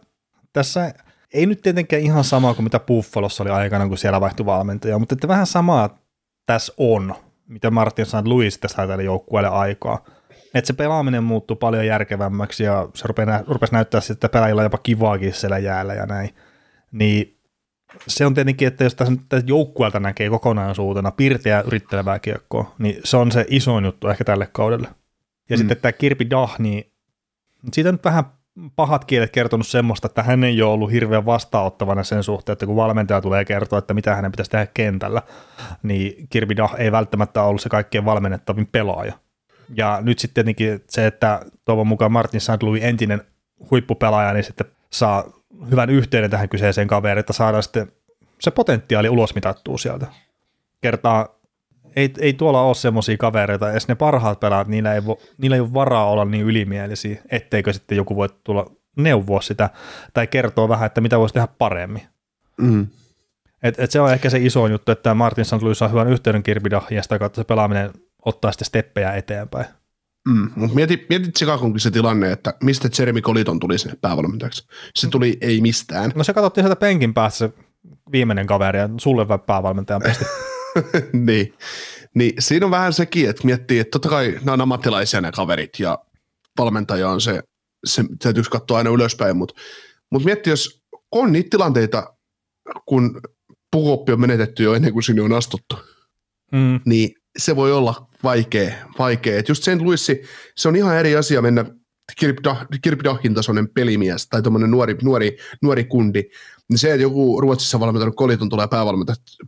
tässä 0.54 0.94
ei 1.34 1.46
nyt 1.46 1.62
tietenkään 1.62 2.02
ihan 2.02 2.24
sama 2.24 2.54
kuin 2.54 2.64
mitä 2.64 2.80
Buffalossa 2.80 3.44
oli 3.44 3.52
aikana, 3.52 3.88
kun 3.88 3.98
siellä 3.98 4.22
vaihtui 4.22 4.46
valmentaja, 4.46 5.00
mutta 5.00 5.16
että 5.16 5.28
vähän 5.28 5.48
samaa 5.48 6.07
tässä 6.48 6.74
on, 6.78 7.16
mitä 7.48 7.72
Martin 7.72 8.06
St. 8.06 8.26
Louis 8.26 8.60
sai 8.66 8.88
tälle 8.88 9.04
joukkueelle 9.04 9.50
aikaa. 9.50 10.06
Että 10.54 10.68
se 10.68 10.74
pelaaminen 10.74 11.24
muuttuu 11.24 11.56
paljon 11.56 11.86
järkevämmäksi 11.86 12.64
ja 12.64 12.90
se 12.94 13.08
rupesi 13.48 13.74
näyttää 13.74 14.02
sitten, 14.02 14.14
että 14.14 14.30
pelaajilla 14.30 14.62
on 14.62 14.66
jopa 14.66 14.78
kivaakin 14.78 15.34
siellä 15.34 15.58
jäällä 15.58 15.94
ja 15.94 16.06
näin. 16.06 16.36
Niin 16.92 17.38
se 18.08 18.26
on 18.26 18.34
tietenkin, 18.34 18.68
että 18.68 18.84
jos 18.84 18.96
tässä 18.96 19.14
joukkueelta 19.46 20.00
näkee 20.00 20.30
kokonaisuutena 20.30 21.12
pirteä 21.12 21.62
yrittelevää 21.62 22.20
kiekkoa, 22.20 22.76
niin 22.80 23.02
se 23.04 23.18
on 23.18 23.32
se 23.32 23.46
isoin 23.50 23.86
juttu 23.86 24.08
ehkä 24.08 24.24
tälle 24.24 24.50
kaudelle. 24.52 24.88
Ja 25.50 25.56
mm. 25.56 25.58
sitten 25.58 25.78
tämä 25.78 25.92
Kirpi 25.92 26.30
Dah, 26.30 26.60
niin 26.60 26.92
siitä 27.74 27.92
nyt 27.92 28.04
vähän 28.04 28.24
pahat 28.76 29.06
kielet 29.06 29.32
kertonut 29.32 29.68
semmoista, 29.68 30.06
että 30.06 30.24
hän 30.24 30.44
ei 30.44 30.62
ole 30.62 30.74
ollut 30.74 30.92
hirveän 30.92 31.26
vastaanottavana 31.26 32.04
sen 32.04 32.24
suhteen, 32.24 32.54
että 32.54 32.66
kun 32.66 32.76
valmentaja 32.76 33.22
tulee 33.22 33.46
kertoa, 33.46 33.80
että 33.80 33.94
mitä 33.94 34.16
hänen 34.16 34.32
pitäisi 34.32 34.52
tehdä 34.52 34.68
kentällä, 34.74 35.22
niin 35.84 36.28
Kirby 36.30 36.56
Dah 36.58 36.76
ei 36.78 36.92
välttämättä 36.92 37.44
ollut 37.44 37.62
se 37.62 37.70
kaikkein 37.70 38.06
valmennettavin 38.06 38.68
pelaaja. 38.68 39.14
Ja 39.76 40.00
nyt 40.02 40.20
sitten 40.20 40.34
tietenkin 40.34 40.84
se, 40.90 41.08
että 41.08 41.42
toivon 41.66 41.88
mukaan 41.88 42.12
Martin. 42.12 42.42
Louis 42.62 42.84
entinen 42.84 43.22
huippupelaaja, 43.72 44.34
niin 44.34 44.44
sitten 44.44 44.68
saa 44.90 45.24
hyvän 45.72 45.90
yhteyden 45.90 46.30
tähän 46.30 46.50
kyseiseen 46.50 46.88
kaveriin, 46.88 47.20
että 47.20 47.34
saadaan 47.34 47.64
sitten 47.64 47.92
se 48.40 48.52
potentiaali 48.52 49.10
ulosmitattua 49.10 49.78
sieltä. 49.78 50.08
Kertaa 50.82 51.37
ei, 51.98 52.14
ei 52.20 52.34
tuolla 52.34 52.62
ole 52.62 52.76
semmoisia 52.76 53.18
kavereita, 53.18 53.72
edes 53.72 53.88
ne 53.88 53.96
parhaat 53.96 54.40
pelaat, 54.40 54.68
niillä 54.68 54.94
ei, 54.94 55.06
vo, 55.06 55.20
niillä 55.38 55.56
ei 55.56 55.60
ole 55.60 55.74
varaa 55.74 56.10
olla 56.10 56.26
niin 56.26 56.46
ylimielisiä, 56.46 57.22
etteikö 57.32 57.74
sitten 57.74 57.96
joku 57.96 58.16
voi 58.16 58.30
tulla 58.44 58.72
neuvoa 58.96 59.42
sitä 59.42 59.70
tai 60.14 60.28
kertoa 60.28 60.70
vähän, 60.70 60.86
että 60.86 61.02
mitä 61.02 61.20
voisi 61.20 61.34
tehdä 61.34 61.48
paremmin. 61.58 62.02
Mm. 62.62 62.88
Et, 63.64 63.80
et 63.80 63.92
se 63.92 64.02
on 64.02 64.14
ehkä 64.14 64.30
se 64.30 64.38
iso 64.38 64.68
juttu, 64.68 64.92
että 64.92 65.14
Martin 65.14 65.46
St. 65.46 65.62
Louis 65.62 65.80
saa 65.80 65.88
hyvän 65.88 66.08
yhteyden 66.08 66.44
Kirbidahin 66.44 66.96
ja 66.96 67.04
sitä 67.04 67.20
kautta 67.20 67.42
se 67.42 67.46
pelaaminen 67.46 67.92
ottaa 68.26 68.52
sitten 68.52 68.66
steppejä 68.66 69.14
eteenpäin. 69.14 69.66
Mm, 70.30 70.50
mutta 70.56 70.76
mieti, 70.76 71.06
mietit 71.10 71.36
Chicagonkin 71.36 71.80
se 71.80 71.92
tilanne, 71.92 72.32
että 72.32 72.54
mistä 72.64 72.90
Jeremy 73.00 73.22
Coliton 73.22 73.60
tuli 73.60 73.78
sinne 73.78 73.98
päävalmentajaksi. 74.02 74.68
Se 74.96 75.10
tuli 75.10 75.38
ei 75.42 75.62
mistään. 75.62 76.12
No 76.16 76.24
se 76.24 76.34
katsottiin 76.34 76.64
sieltä 76.64 76.80
penkin 76.80 77.14
päässä 77.14 77.48
se 77.48 77.54
viimeinen 78.12 78.48
kaveri 78.48 78.80
ja 78.80 78.90
sulle 78.98 79.26
päävalmentajan 79.46 80.02
pesti. 80.02 80.26
niin. 81.14 81.54
niin 82.16 82.34
siinä 82.40 82.66
on 82.66 82.72
vähän 82.72 82.94
sekin, 82.94 83.30
että 83.30 83.46
miettii, 83.46 83.80
että 83.80 83.92
totta 83.92 84.10
kai 84.10 84.32
nämä 84.40 84.54
on 84.54 84.62
ammattilaisia 84.62 85.22
nämä 85.22 85.32
kaverit 85.32 85.80
ja 85.80 85.98
valmentaja 86.58 87.10
on 87.10 87.22
se, 87.22 87.44
se 87.86 88.04
täytyisi 88.24 88.50
katsoa 88.50 88.78
aina 88.78 88.90
ylöspäin, 88.90 89.38
mutta, 89.38 89.62
mutta 90.12 90.26
miettii, 90.26 90.52
jos 90.52 90.82
on 91.12 91.32
niitä 91.32 91.50
tilanteita, 91.50 92.14
kun 92.86 93.22
pukuoppi 93.72 94.12
on 94.12 94.22
menetetty 94.22 94.64
jo 94.64 94.74
ennen 94.74 94.94
kuin 94.94 95.04
sinne 95.04 95.22
on 95.22 95.34
astuttu, 95.34 95.76
mm. 96.52 96.80
niin 96.86 97.10
se 97.38 97.56
voi 97.56 97.72
olla 97.72 98.10
vaikea, 98.24 98.74
vaikea. 99.00 99.40
Et 99.40 99.50
just 99.50 99.64
St. 99.64 99.82
Louis, 99.82 100.12
se 100.56 100.68
on 100.68 100.76
ihan 100.76 100.98
eri 100.98 101.16
asia 101.16 101.42
mennä 101.42 101.66
Dahin 103.04 103.34
tasoinen 103.34 103.70
pelimies 103.70 104.28
tai 104.28 104.42
tuommoinen 104.42 104.72
nuori, 104.72 104.96
nuori, 105.04 105.38
nuori 105.62 105.84
kundi, 105.84 106.24
niin 106.70 106.78
se, 106.78 106.92
että 106.92 107.02
joku 107.02 107.42
Ruotsissa 107.42 107.80
valmentanut 107.80 108.16
koliton 108.16 108.50
tulee 108.50 108.68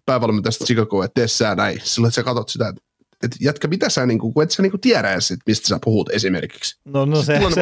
päävalmentajasta 0.06 0.66
Chicagoa, 0.66 1.06
että 1.06 1.22
tee 1.22 1.28
sä 1.28 1.56
näin, 1.56 1.80
silloin 1.84 2.10
että 2.10 2.16
sä 2.16 2.24
katsot 2.24 2.50
sitä, 2.50 2.68
että 2.68 2.82
että 3.24 3.38
jätkä, 3.42 3.68
mitä 3.68 3.90
sä, 3.90 4.06
niin 4.06 4.20
kuin, 4.20 4.34
kun 4.34 4.44
et 4.44 4.52
sä 4.52 4.62
niin 4.62 4.72
kuin 4.72 4.82
tiedä 4.82 5.14
edes, 5.14 5.34
mistä 5.46 5.68
sä 5.68 5.80
puhut 5.84 6.10
esimerkiksi. 6.10 6.80
No, 6.86 7.06
no 7.06 7.24
se, 7.24 7.24
se, 7.24 7.62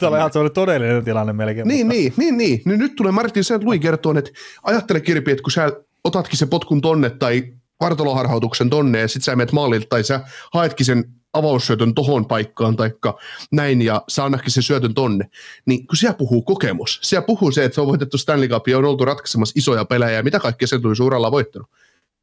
se, 0.00 0.06
oli 0.06 0.18
ihan 0.18 0.30
todellinen 0.54 1.04
tilanne 1.04 1.32
melkein. 1.32 1.68
Niin, 1.68 1.88
niin, 1.88 2.12
niin, 2.16 2.38
niin. 2.38 2.62
niin. 2.64 2.78
Nyt 2.78 2.96
tulee 2.96 3.12
Martin 3.12 3.44
St. 3.44 3.62
Louis 3.62 3.80
kertoo, 3.80 4.18
että 4.18 4.30
ajattele 4.62 5.00
Kirpi, 5.00 5.30
että 5.30 5.42
kun 5.42 5.52
sä 5.52 5.72
otatkin 6.04 6.38
se 6.38 6.46
potkun 6.46 6.80
tonne 6.80 7.10
tai 7.10 7.52
vartaloharhautuksen 7.80 8.70
tonne 8.70 9.00
ja 9.00 9.08
sit 9.08 9.24
sä 9.24 9.36
menet 9.36 9.52
maalilta 9.52 9.86
tai 9.88 10.04
sä 10.04 10.20
haetkin 10.52 10.86
sen 10.86 11.04
avaussyötön 11.36 11.94
tohon 11.94 12.26
paikkaan 12.26 12.76
taikka 12.76 13.18
näin 13.52 13.82
ja 13.82 14.02
sä 14.08 14.24
annakkin 14.24 14.52
sen 14.52 14.62
syötön 14.62 14.94
tonne, 14.94 15.30
niin 15.66 15.86
kun 15.86 15.96
siellä 15.96 16.16
puhuu 16.16 16.42
kokemus, 16.42 16.98
siellä 17.02 17.26
puhuu 17.26 17.50
se, 17.50 17.64
että 17.64 17.74
se 17.74 17.80
on 17.80 17.86
voitettu 17.86 18.18
Stanley 18.18 18.48
Cup 18.48 18.68
ja 18.68 18.78
on 18.78 18.84
oltu 18.84 19.04
ratkaisemassa 19.04 19.52
isoja 19.56 19.84
pelejä 19.84 20.12
ja 20.12 20.22
mitä 20.22 20.40
kaikkea 20.40 20.68
sen 20.68 20.82
tuli 20.82 20.96
suurella 20.96 21.30
voittanut. 21.30 21.70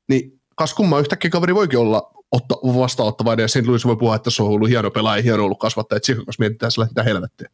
Niin 0.09 0.39
kas 0.55 0.73
kumma 0.73 0.99
yhtäkkiä 0.99 1.31
kaveri 1.31 1.55
voikin 1.55 1.79
olla 1.79 2.11
otta, 2.31 2.55
vastaanottavainen 2.55 3.43
ja 3.43 3.47
sen 3.47 3.67
Louis 3.67 3.85
voi 3.85 3.95
puhua, 3.95 4.15
että 4.15 4.29
se 4.29 4.43
on 4.43 4.49
ollut 4.49 4.69
hieno 4.69 4.91
pelaaja, 4.91 5.23
hieno 5.23 5.45
ollut 5.45 5.59
kasvattaja, 5.59 5.97
että 5.97 6.31
mietitään 6.39 6.71
sillä, 6.71 6.87
mitä 6.87 7.03
helvettiä. 7.03 7.49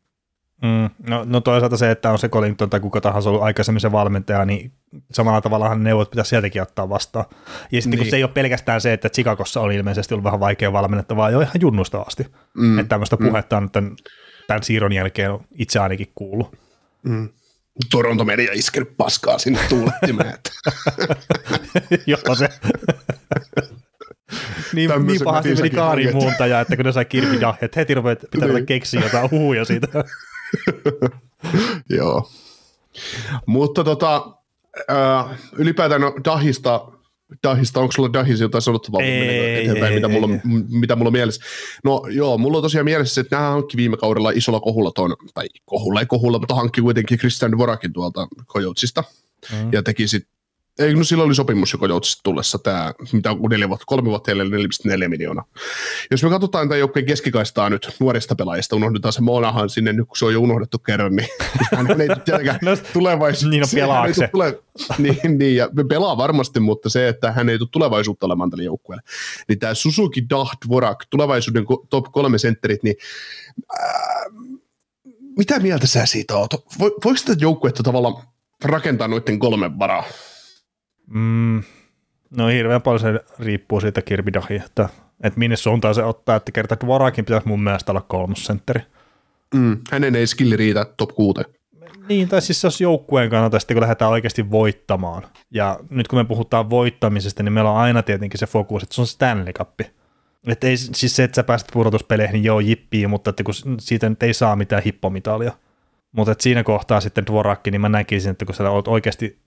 Mm, 0.61 1.09
no, 1.09 1.23
no 1.25 1.41
toisaalta 1.41 1.77
se, 1.77 1.91
että 1.91 2.11
on 2.11 2.19
se 2.19 2.29
Collington 2.29 2.69
tai 2.69 2.79
kuka 2.79 3.01
tahansa 3.01 3.29
ollut 3.29 3.43
aikaisemmin 3.43 3.81
se 3.81 3.91
valmentaja, 3.91 4.45
niin 4.45 4.71
samalla 5.11 5.41
tavalla 5.41 5.75
neuvot 5.75 6.09
pitäisi 6.09 6.29
sieltäkin 6.29 6.61
ottaa 6.61 6.89
vastaan. 6.89 7.25
Ja 7.71 7.81
sitten 7.81 7.97
niin. 7.97 8.05
kun 8.05 8.09
se 8.09 8.15
ei 8.15 8.23
ole 8.23 8.31
pelkästään 8.31 8.81
se, 8.81 8.93
että 8.93 9.09
Chicagossa 9.09 9.61
on 9.61 9.71
ilmeisesti 9.71 10.13
ollut 10.13 10.23
vähän 10.23 10.39
vaikea 10.39 10.73
valmennetta, 10.73 11.15
vaan 11.15 11.33
jo 11.33 11.41
ihan 11.41 11.61
junnusta 11.61 12.01
asti. 12.01 12.27
Mm. 12.57 12.79
Että 12.79 12.89
tämmöistä 12.89 13.15
mm. 13.15 13.27
puhetta 13.27 13.57
on 13.57 13.71
tämän, 13.71 13.95
tämän 14.47 14.63
siirron 14.63 14.93
jälkeen 14.93 15.31
itse 15.51 15.79
ainakin 15.79 16.11
kuullut. 16.15 16.55
Mm. 17.03 17.29
Toronto 17.91 18.25
media 18.25 18.51
iskenyt 18.53 18.97
paskaa 18.97 19.37
sinne 19.37 19.59
tuulettimeen. 19.69 20.33
Joo, 22.07 22.35
se. 22.35 22.49
niin, 24.73 24.91
niin 25.07 25.21
pahasti 25.23 25.55
meni 25.55 25.69
kaariin 25.69 26.15
muuntaja, 26.15 26.61
että 26.61 26.75
kun 26.75 26.85
ne 26.85 26.91
sai 26.91 27.05
että 27.61 27.79
heti 27.79 27.93
rupeat 27.93 28.19
pitää 28.31 28.47
niin. 28.47 28.65
keksiä 28.65 29.01
jotain 29.01 29.31
huuja 29.31 29.65
siitä. 29.65 29.87
Joo. 31.97 32.29
Mutta 33.45 33.83
tota, 33.83 34.31
äh, 34.91 35.39
ylipäätään 35.57 36.01
no, 36.01 36.13
Dahista, 36.25 36.91
Dahista, 37.43 37.79
onko 37.79 37.91
sulla 37.91 38.13
Dahista 38.13 38.43
jotain 38.43 38.61
sanottavaa, 38.61 39.01
ei, 39.01 39.59
eteenpäin, 39.59 39.93
ei, 39.93 39.95
mitä, 39.95 40.07
ei, 40.07 40.13
mulla, 40.13 40.33
ei. 40.33 40.39
mitä 40.69 40.95
mulla 40.95 41.09
on 41.09 41.13
mielessä? 41.13 41.41
No 41.83 42.03
joo, 42.09 42.37
mulla 42.37 42.57
on 42.57 42.63
tosiaan 42.63 42.85
mielessä, 42.85 43.21
että 43.21 43.35
nämä 43.35 43.49
hankki 43.49 43.77
viime 43.77 43.97
kaudella 43.97 44.31
isolla 44.31 44.59
kohulla 44.59 44.91
tuon, 44.95 45.15
tai 45.33 45.47
kohulla 45.65 45.99
ei 45.99 46.05
kohulla, 46.05 46.39
mutta 46.39 46.55
hankki 46.55 46.81
kuitenkin 46.81 47.17
Christian 47.17 47.51
Dvorakin 47.51 47.93
tuolta 47.93 48.27
Kojotsista, 48.45 49.03
mm. 49.51 49.73
ja 49.73 49.83
teki 49.83 50.07
sitten 50.07 50.38
Ei, 50.79 50.95
no 50.95 51.03
silloin 51.03 51.27
oli 51.27 51.35
sopimus, 51.35 51.73
joka 51.73 51.87
joutsi 51.87 52.19
tullessa 52.23 52.59
tämä, 52.59 52.93
mitä 53.11 53.31
on 53.31 53.39
neljä 53.49 53.69
vuotta, 53.69 53.85
kolme 53.87 54.09
vuotta 54.09 54.31
jäljellä 54.31 54.57
4,4 54.57 55.07
miljoonaa. 55.07 55.45
Jos 56.11 56.23
me 56.23 56.29
katsotaan 56.29 56.69
tämän 56.69 56.79
joukkueen 56.79 57.05
keskikaistaa 57.05 57.69
nyt 57.69 57.95
nuorista 57.99 58.35
pelaajista, 58.35 58.75
unohdetaan 58.75 59.13
se 59.13 59.21
Monahan 59.21 59.69
sinne 59.69 59.93
nyt, 59.93 60.07
kun 60.07 60.17
se 60.17 60.25
on 60.25 60.33
jo 60.33 60.41
unohdettu 60.41 60.79
kerran, 60.79 61.15
niin 61.15 61.27
hän 61.77 62.01
ei 62.01 62.07
tietenkään 62.25 62.59
No, 62.69 62.77
tulevaisuutta. 62.93 63.49
niin 63.49 63.63
on 63.63 63.69
pelaako 63.75 64.13
se? 64.13 64.27
Tule, 64.27 64.59
niin, 64.97 65.37
niin, 65.37 65.55
ja 65.55 65.69
pelaa 65.89 66.17
varmasti, 66.17 66.59
mutta 66.59 66.89
se, 66.89 67.07
että 67.07 67.31
hän 67.31 67.49
ei 67.49 67.57
tule 67.57 67.69
tulevaisuutta 67.71 68.25
olemaan 68.25 68.49
tälle 68.49 68.63
joukkueelle. 68.63 69.03
Niin 69.47 69.59
tämä 69.59 69.73
Suzuki 69.73 70.29
Daht 70.29 70.59
Vorak, 70.69 71.05
tulevaisuuden 71.09 71.65
top 71.89 72.05
kolme 72.11 72.37
sentterit, 72.37 72.83
niin 72.83 72.95
ää, 73.79 74.23
mitä 75.37 75.59
mieltä 75.59 75.87
sä 75.87 76.05
siitä 76.05 76.37
oot? 76.37 76.53
Vo, 76.53 76.85
voiko 77.05 77.19
tätä 77.25 77.41
joukkuetta 77.41 77.83
tavallaan 77.83 78.23
rakentaa 78.63 79.07
noiden 79.07 79.39
kolmen 79.39 79.79
varaa? 79.79 80.03
Mm, 81.13 81.63
no 82.29 82.47
hirveän 82.47 82.81
paljon 82.81 82.99
se 82.99 83.23
riippuu 83.39 83.81
siitä 83.81 84.01
Kirbidahi, 84.01 84.55
että, 84.55 84.89
että 85.23 85.39
minne 85.39 85.55
suuntaan 85.55 85.95
se 85.95 86.03
ottaa, 86.03 86.35
että 86.35 86.51
kertaa 86.51 86.77
Dvorakin 86.85 87.25
pitäisi 87.25 87.47
mun 87.47 87.63
mielestä 87.63 87.91
olla 87.91 88.01
kolmosentteri. 88.01 88.81
Mm, 89.55 89.77
hänen 89.91 90.15
ei 90.15 90.27
skilli 90.27 90.57
riitä 90.57 90.85
top 90.97 91.09
kuuteen. 91.09 91.45
Niin, 92.09 92.29
tai 92.29 92.41
siis 92.41 92.63
jos 92.63 92.81
joukkueen 92.81 93.29
kannalta 93.29 93.59
sitten 93.59 93.75
kun 93.75 93.81
lähdetään 93.81 94.11
oikeasti 94.11 94.51
voittamaan. 94.51 95.23
Ja 95.51 95.79
nyt 95.89 96.07
kun 96.07 96.19
me 96.19 96.25
puhutaan 96.25 96.69
voittamisesta, 96.69 97.43
niin 97.43 97.53
meillä 97.53 97.71
on 97.71 97.77
aina 97.77 98.03
tietenkin 98.03 98.39
se 98.39 98.47
fokus, 98.47 98.83
että 98.83 98.95
se 98.95 99.01
on 99.01 99.07
Stanley 99.07 99.53
Cup. 99.53 99.79
Että 100.47 100.67
ei, 100.67 100.77
siis 100.77 101.15
se, 101.15 101.23
että 101.23 101.35
sä 101.35 101.43
pääset 101.43 101.67
pudotuspeleihin, 101.73 102.33
niin 102.33 102.43
joo, 102.43 102.59
jippii, 102.59 103.07
mutta 103.07 103.29
että 103.29 103.43
kun 103.43 103.53
siitä 103.79 104.09
nyt 104.09 104.23
ei 104.23 104.33
saa 104.33 104.55
mitään 104.55 104.83
hippomitalia. 104.83 105.51
Mutta 106.11 106.31
että 106.31 106.43
siinä 106.43 106.63
kohtaa 106.63 107.01
sitten 107.01 107.25
Dvorakki, 107.25 107.71
niin 107.71 107.81
mä 107.81 107.89
näkisin, 107.89 108.31
että 108.31 108.45
kun 108.45 108.55
sä 108.55 108.69
oot 108.69 108.87
oikeasti 108.87 109.39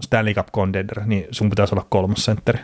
Stanley 0.00 0.34
Cup 0.34 0.48
contender, 0.52 1.06
niin 1.06 1.26
sun 1.30 1.50
pitäisi 1.50 1.74
olla 1.74 1.86
kolmosentteri. 1.90 2.58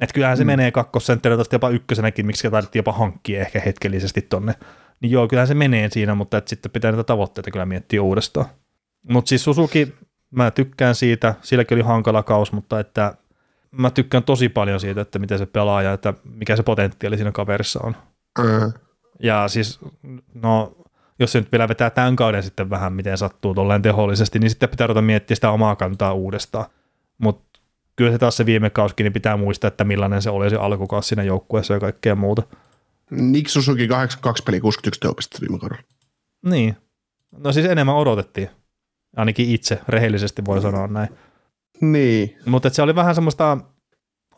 Että 0.00 0.14
kyllähän 0.14 0.36
se 0.36 0.44
mm. 0.44 0.46
menee 0.46 0.70
kakkosentteri 0.70 1.36
tästä 1.36 1.54
jopa 1.54 1.68
ykkösenäkin, 1.68 2.26
miksi 2.26 2.50
taidettiin 2.50 2.80
jopa 2.80 2.92
hankkia 2.92 3.40
ehkä 3.40 3.60
hetkellisesti 3.60 4.22
tonne. 4.22 4.54
Niin 5.00 5.12
joo, 5.12 5.28
kyllähän 5.28 5.48
se 5.48 5.54
menee 5.54 5.90
siinä, 5.90 6.14
mutta 6.14 6.36
että 6.36 6.48
sitten 6.48 6.72
pitää 6.72 6.92
näitä 6.92 7.04
tavoitteita 7.04 7.50
kyllä 7.50 7.66
miettiä 7.66 8.02
uudestaan. 8.02 8.46
Mutta 9.08 9.28
siis 9.28 9.44
Suzuki, 9.44 9.94
mä 10.30 10.50
tykkään 10.50 10.94
siitä, 10.94 11.34
silläkin 11.42 11.76
oli 11.76 11.84
hankala 11.84 12.22
kaus, 12.22 12.52
mutta 12.52 12.80
että 12.80 13.14
mä 13.70 13.90
tykkään 13.90 14.24
tosi 14.24 14.48
paljon 14.48 14.80
siitä, 14.80 15.00
että 15.00 15.18
miten 15.18 15.38
se 15.38 15.46
pelaa 15.46 15.82
ja 15.82 15.92
että 15.92 16.14
mikä 16.24 16.56
se 16.56 16.62
potentiaali 16.62 17.16
siinä 17.16 17.32
kaverissa 17.32 17.80
on. 17.82 17.96
Mm. 18.38 18.72
Ja 19.20 19.48
siis, 19.48 19.80
no, 20.34 20.76
jos 21.22 21.32
se 21.32 21.40
nyt 21.40 21.52
vielä 21.52 21.68
vetää 21.68 21.90
tämän 21.90 22.16
kauden 22.16 22.42
sitten 22.42 22.70
vähän, 22.70 22.92
miten 22.92 23.18
sattuu 23.18 23.54
tolleen 23.54 23.82
tehollisesti, 23.82 24.38
niin 24.38 24.50
sitten 24.50 24.68
pitää 24.68 24.86
ruveta 24.86 25.02
miettiä 25.02 25.34
sitä 25.34 25.50
omaa 25.50 25.76
kantaa 25.76 26.12
uudestaan. 26.12 26.66
Mutta 27.18 27.60
kyllä 27.96 28.12
se 28.12 28.18
taas 28.18 28.36
se 28.36 28.46
viime 28.46 28.70
kauskin, 28.70 29.04
niin 29.04 29.12
pitää 29.12 29.36
muistaa, 29.36 29.68
että 29.68 29.84
millainen 29.84 30.22
se 30.22 30.30
oli 30.30 30.50
se 30.50 30.56
alkukausi 30.56 31.08
siinä 31.08 31.22
joukkueessa 31.22 31.74
ja 31.74 31.80
kaikkea 31.80 32.14
muuta. 32.14 32.42
Nick 33.10 33.48
Suzuki 33.48 33.88
82 33.88 34.42
peli 34.42 34.60
61 34.60 35.00
tehopistettä 35.00 35.40
viime 35.40 35.58
kaudella. 35.58 35.82
Niin. 36.44 36.76
No 37.38 37.52
siis 37.52 37.66
enemmän 37.66 37.94
odotettiin. 37.94 38.50
Ainakin 39.16 39.50
itse, 39.50 39.80
rehellisesti 39.88 40.44
voi 40.44 40.62
sanoa 40.62 40.86
näin. 40.86 41.08
Niin. 41.80 42.38
Mutta 42.46 42.70
se 42.70 42.82
oli 42.82 42.94
vähän 42.94 43.14
semmoista 43.14 43.58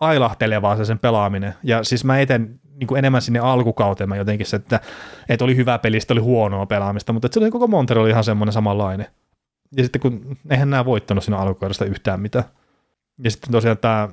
ailahtelevaa 0.00 0.76
se 0.76 0.84
sen 0.84 0.98
pelaaminen. 0.98 1.54
Ja 1.62 1.84
siis 1.84 2.04
mä 2.04 2.18
eten 2.18 2.60
niin 2.74 2.86
kuin 2.86 2.98
enemmän 2.98 3.22
sinne 3.22 3.38
alkukauteen 3.38 4.08
mä 4.08 4.16
jotenkin 4.16 4.46
se, 4.46 4.56
että, 4.56 4.80
että 5.28 5.44
oli 5.44 5.56
hyvä 5.56 5.78
peli, 5.78 6.00
sitten 6.00 6.14
oli 6.14 6.24
huonoa 6.24 6.66
pelaamista, 6.66 7.12
mutta 7.12 7.26
että 7.26 7.34
se 7.34 7.44
oli 7.44 7.50
koko 7.50 7.66
Montero 7.66 8.02
oli 8.02 8.10
ihan 8.10 8.24
semmoinen 8.24 8.52
samanlainen. 8.52 9.06
Ja 9.76 9.82
sitten 9.82 10.00
kun 10.00 10.36
eihän 10.50 10.70
nämä 10.70 10.84
voittanut 10.84 11.24
siinä 11.24 11.38
alkukaudesta 11.38 11.84
yhtään 11.84 12.20
mitään. 12.20 12.44
Ja 13.24 13.30
sitten 13.30 13.52
tosiaan 13.52 13.78
tämä 13.78 14.08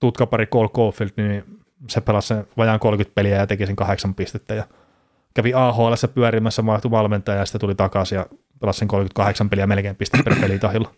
tutkapari 0.00 0.46
Cole 0.46 0.68
Caulfield, 0.68 1.10
niin 1.16 1.44
se 1.88 2.00
pelasi 2.00 2.28
sen 2.28 2.46
vajaan 2.56 2.80
30 2.80 3.14
peliä 3.14 3.36
ja 3.36 3.46
teki 3.46 3.66
sen 3.66 3.76
kahdeksan 3.76 4.14
pistettä 4.14 4.54
ja 4.54 4.64
kävi 5.34 5.54
AHL 5.54 5.92
pyörimässä, 6.14 6.66
vaihtui 6.66 6.90
valmentaja 6.90 7.38
ja 7.38 7.46
sitten 7.46 7.60
tuli 7.60 7.74
takaisin 7.74 8.16
ja 8.16 8.26
pelasi 8.60 8.78
sen 8.78 8.88
38 8.88 9.50
peliä 9.50 9.66
melkein 9.66 9.96
pistettä 9.96 10.30
per 10.30 10.40
pelitahilla. 10.40 10.90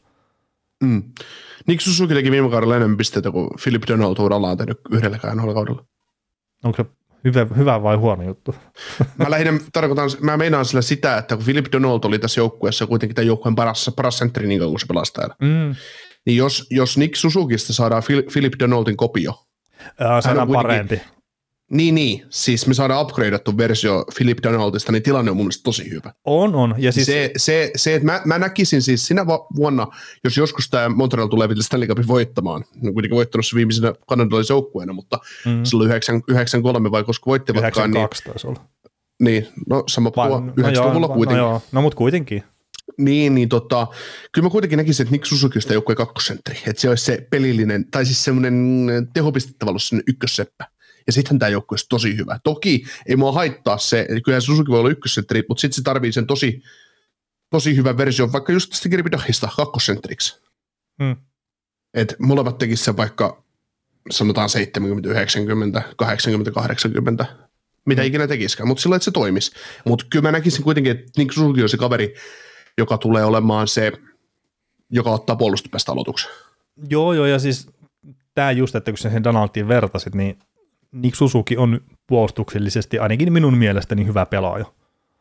Mm. 0.83 1.03
Nick 1.67 1.81
Suzuki 1.81 2.15
teki 2.15 2.31
viime 2.31 2.51
kaudella 2.51 2.77
enemmän 2.77 2.97
pisteitä 2.97 3.31
kuin 3.31 3.49
Philip 3.63 3.83
Donald 3.89 4.17
urallaan 4.19 4.57
tehnyt 4.57 4.81
yhdelläkään 4.91 5.37
kaudella. 5.37 5.85
Onko 6.65 6.77
se 6.77 6.91
hyvä, 7.25 7.47
hyvä 7.57 7.83
vai 7.83 7.97
huono 7.97 8.23
juttu? 8.23 8.55
Mä 9.19 9.31
lähinnä 9.31 9.61
tarkoitan, 9.73 10.11
mä 10.21 10.37
meinaan 10.37 10.65
sillä 10.65 10.83
sitä, 10.83 11.17
että 11.19 11.37
kun 11.37 11.45
Philip 11.45 11.67
Donald 11.73 12.01
oli 12.05 12.19
tässä 12.19 12.41
joukkueessa 12.41 12.87
kuitenkin 12.87 13.15
tämän 13.15 13.27
joukkueen 13.27 13.55
paras, 13.55 13.91
paras 13.97 14.19
sentteri 14.19 14.47
niin 14.47 14.61
kuin 14.61 14.81
se 14.81 14.87
pelasi 14.87 15.13
täällä, 15.13 15.35
Mm. 15.41 15.75
niin 16.27 16.37
jos, 16.37 16.67
jos 16.71 16.99
Nick 16.99 17.17
Suzukista 17.17 17.73
saadaan 17.73 18.03
Phil- 18.03 18.33
Philip 18.33 18.53
Donaldin 18.59 18.97
kopio, 18.97 19.35
Ää, 20.01 20.21
se 20.21 20.29
Hän 20.29 20.39
on 20.41 20.53
parempi. 20.53 21.01
Niin 21.73 21.95
niin, 21.95 22.23
siis 22.31 22.67
me 22.67 22.75
saadaan 22.75 23.03
upgradeattu 23.03 23.57
versio 23.57 24.05
Philip 24.17 24.39
Donaldista, 24.43 24.93
niin 24.93 25.03
tilanne 25.03 25.31
on 25.31 25.37
mun 25.37 25.47
mielestä 25.47 25.63
tosi 25.63 25.91
hyvä. 25.91 26.13
On, 26.25 26.55
on. 26.55 26.75
Ja 26.79 26.93
siis, 26.93 27.07
se, 27.07 27.31
se, 27.37 27.71
se, 27.77 27.95
että 27.95 28.07
mä, 28.07 28.23
mä 28.25 28.39
näkisin 28.39 28.83
siis 28.83 29.07
sinä 29.07 29.27
vuonna, 29.57 29.87
jos 30.25 30.37
joskus 30.37 30.69
tämä 30.71 30.89
Montreal 30.89 31.27
tulee 31.27 31.49
vielä 31.49 31.63
Stanley 31.63 31.89
Cupin 31.89 32.09
voittamaan, 32.09 32.65
ne 32.75 32.89
on 32.89 32.95
kuitenkin 32.95 33.17
voittanut 33.17 33.47
se 33.47 33.57
viimeisenä 33.57 33.93
kanadalaisen 34.07 34.55
joukkueena, 34.55 34.93
mutta 34.93 35.19
mm, 35.47 35.65
silloin 35.65 35.89
9, 35.89 36.23
93 36.29 36.91
vai 36.91 37.05
koska 37.05 37.27
voittivatkaan, 37.27 37.91
niin, 37.91 38.01
92 38.01 38.25
taisi 38.25 38.47
olla. 38.47 38.61
niin, 39.21 39.49
no 39.69 39.85
sama 39.89 40.11
puhua, 40.11 40.41
no 40.41 40.53
90-luvulla 40.53 41.07
joo, 41.07 41.15
kuitenkin. 41.15 41.43
No, 41.43 41.51
joo. 41.51 41.63
no 41.73 41.83
mutta 41.83 41.97
kuitenkin. 41.97 42.43
Niin, 42.99 43.35
niin 43.35 43.49
tota, 43.49 43.87
kyllä 44.33 44.47
mä 44.47 44.51
kuitenkin 44.51 44.77
näkisin, 44.77 45.05
että 45.05 45.13
Nick 45.13 45.25
Suzuki 45.25 45.59
on 45.59 45.63
sitä 45.63 45.75
joukkueen 45.75 45.97
kakkosentteri, 45.97 46.59
että 46.67 46.83
se 46.83 46.89
olisi 46.89 47.05
se 47.05 47.27
pelillinen, 47.31 47.91
tai 47.91 48.07
siis 48.07 48.25
semmoinen 48.25 49.09
tehopistetavallus 49.15 49.93
ykkösseppä. 50.09 50.72
Ja 51.07 51.13
sittenhän 51.13 51.39
tämä 51.39 51.49
joukkue 51.49 51.75
olisi 51.75 51.87
tosi 51.89 52.17
hyvä. 52.17 52.39
Toki 52.45 52.85
ei 53.07 53.17
mua 53.17 53.33
haittaa 53.33 53.79
se, 53.79 54.01
että 54.01 54.21
kyllähän 54.25 54.43
Suzuki 54.43 54.71
voi 54.71 54.79
olla 54.79 54.91
ykkössentteri, 54.91 55.43
mutta 55.49 55.61
sitten 55.61 55.77
se 55.77 55.83
tarvii 55.83 56.13
sen 56.13 56.27
tosi, 56.27 56.63
tosi 57.51 57.77
hyvän 57.77 57.97
version, 57.97 58.33
vaikka 58.33 58.53
just 58.53 58.71
tästä 58.71 58.89
Kirby 58.89 59.11
Dahista 59.11 59.49
kakkosentteriksi. 59.57 60.43
Mm. 61.01 61.17
Et 61.95 62.15
molemmat 62.19 62.59
tekisivät 62.59 62.85
sen 62.85 62.97
vaikka 62.97 63.45
sanotaan 64.11 64.49
70, 64.49 65.09
90, 65.09 65.83
80, 65.97 66.51
80, 66.51 67.27
mitä 67.87 68.03
ikinä 68.03 68.27
tekisikään, 68.27 68.69
mutta 68.69 68.83
sillä 68.83 68.97
että 68.97 69.05
se 69.05 69.11
toimisi. 69.11 69.53
Mutta 69.85 70.07
kyllä 70.11 70.23
mä 70.23 70.33
näkisin 70.33 70.65
kuitenkin, 70.65 70.93
että 70.93 71.11
Nick 71.17 71.33
Suzuki 71.33 71.63
on 71.63 71.69
se 71.69 71.77
kaveri, 71.77 72.15
joka 72.79 72.99
tulee 72.99 73.25
olemaan 73.25 73.69
se, 73.69 73.93
joka 74.91 75.11
ottaa 75.11 75.37
puolustuspäästä 75.37 75.93
aloituksen. 75.93 76.31
Joo, 76.89 77.13
joo, 77.13 77.27
ja 77.27 77.39
siis 77.39 77.67
tämä 78.35 78.51
just, 78.51 78.75
että 78.75 78.91
kun 78.91 78.99
sen 78.99 79.25
Donaldin 79.25 79.69
vertasit, 79.69 80.15
niin 80.15 80.39
Nick 80.93 81.15
Suzuki 81.15 81.57
on 81.57 81.81
puolustuksellisesti 82.07 82.99
ainakin 82.99 83.33
minun 83.33 83.59
mielestäni 83.59 84.07
hyvä 84.07 84.27
pelaaja. 84.27 84.65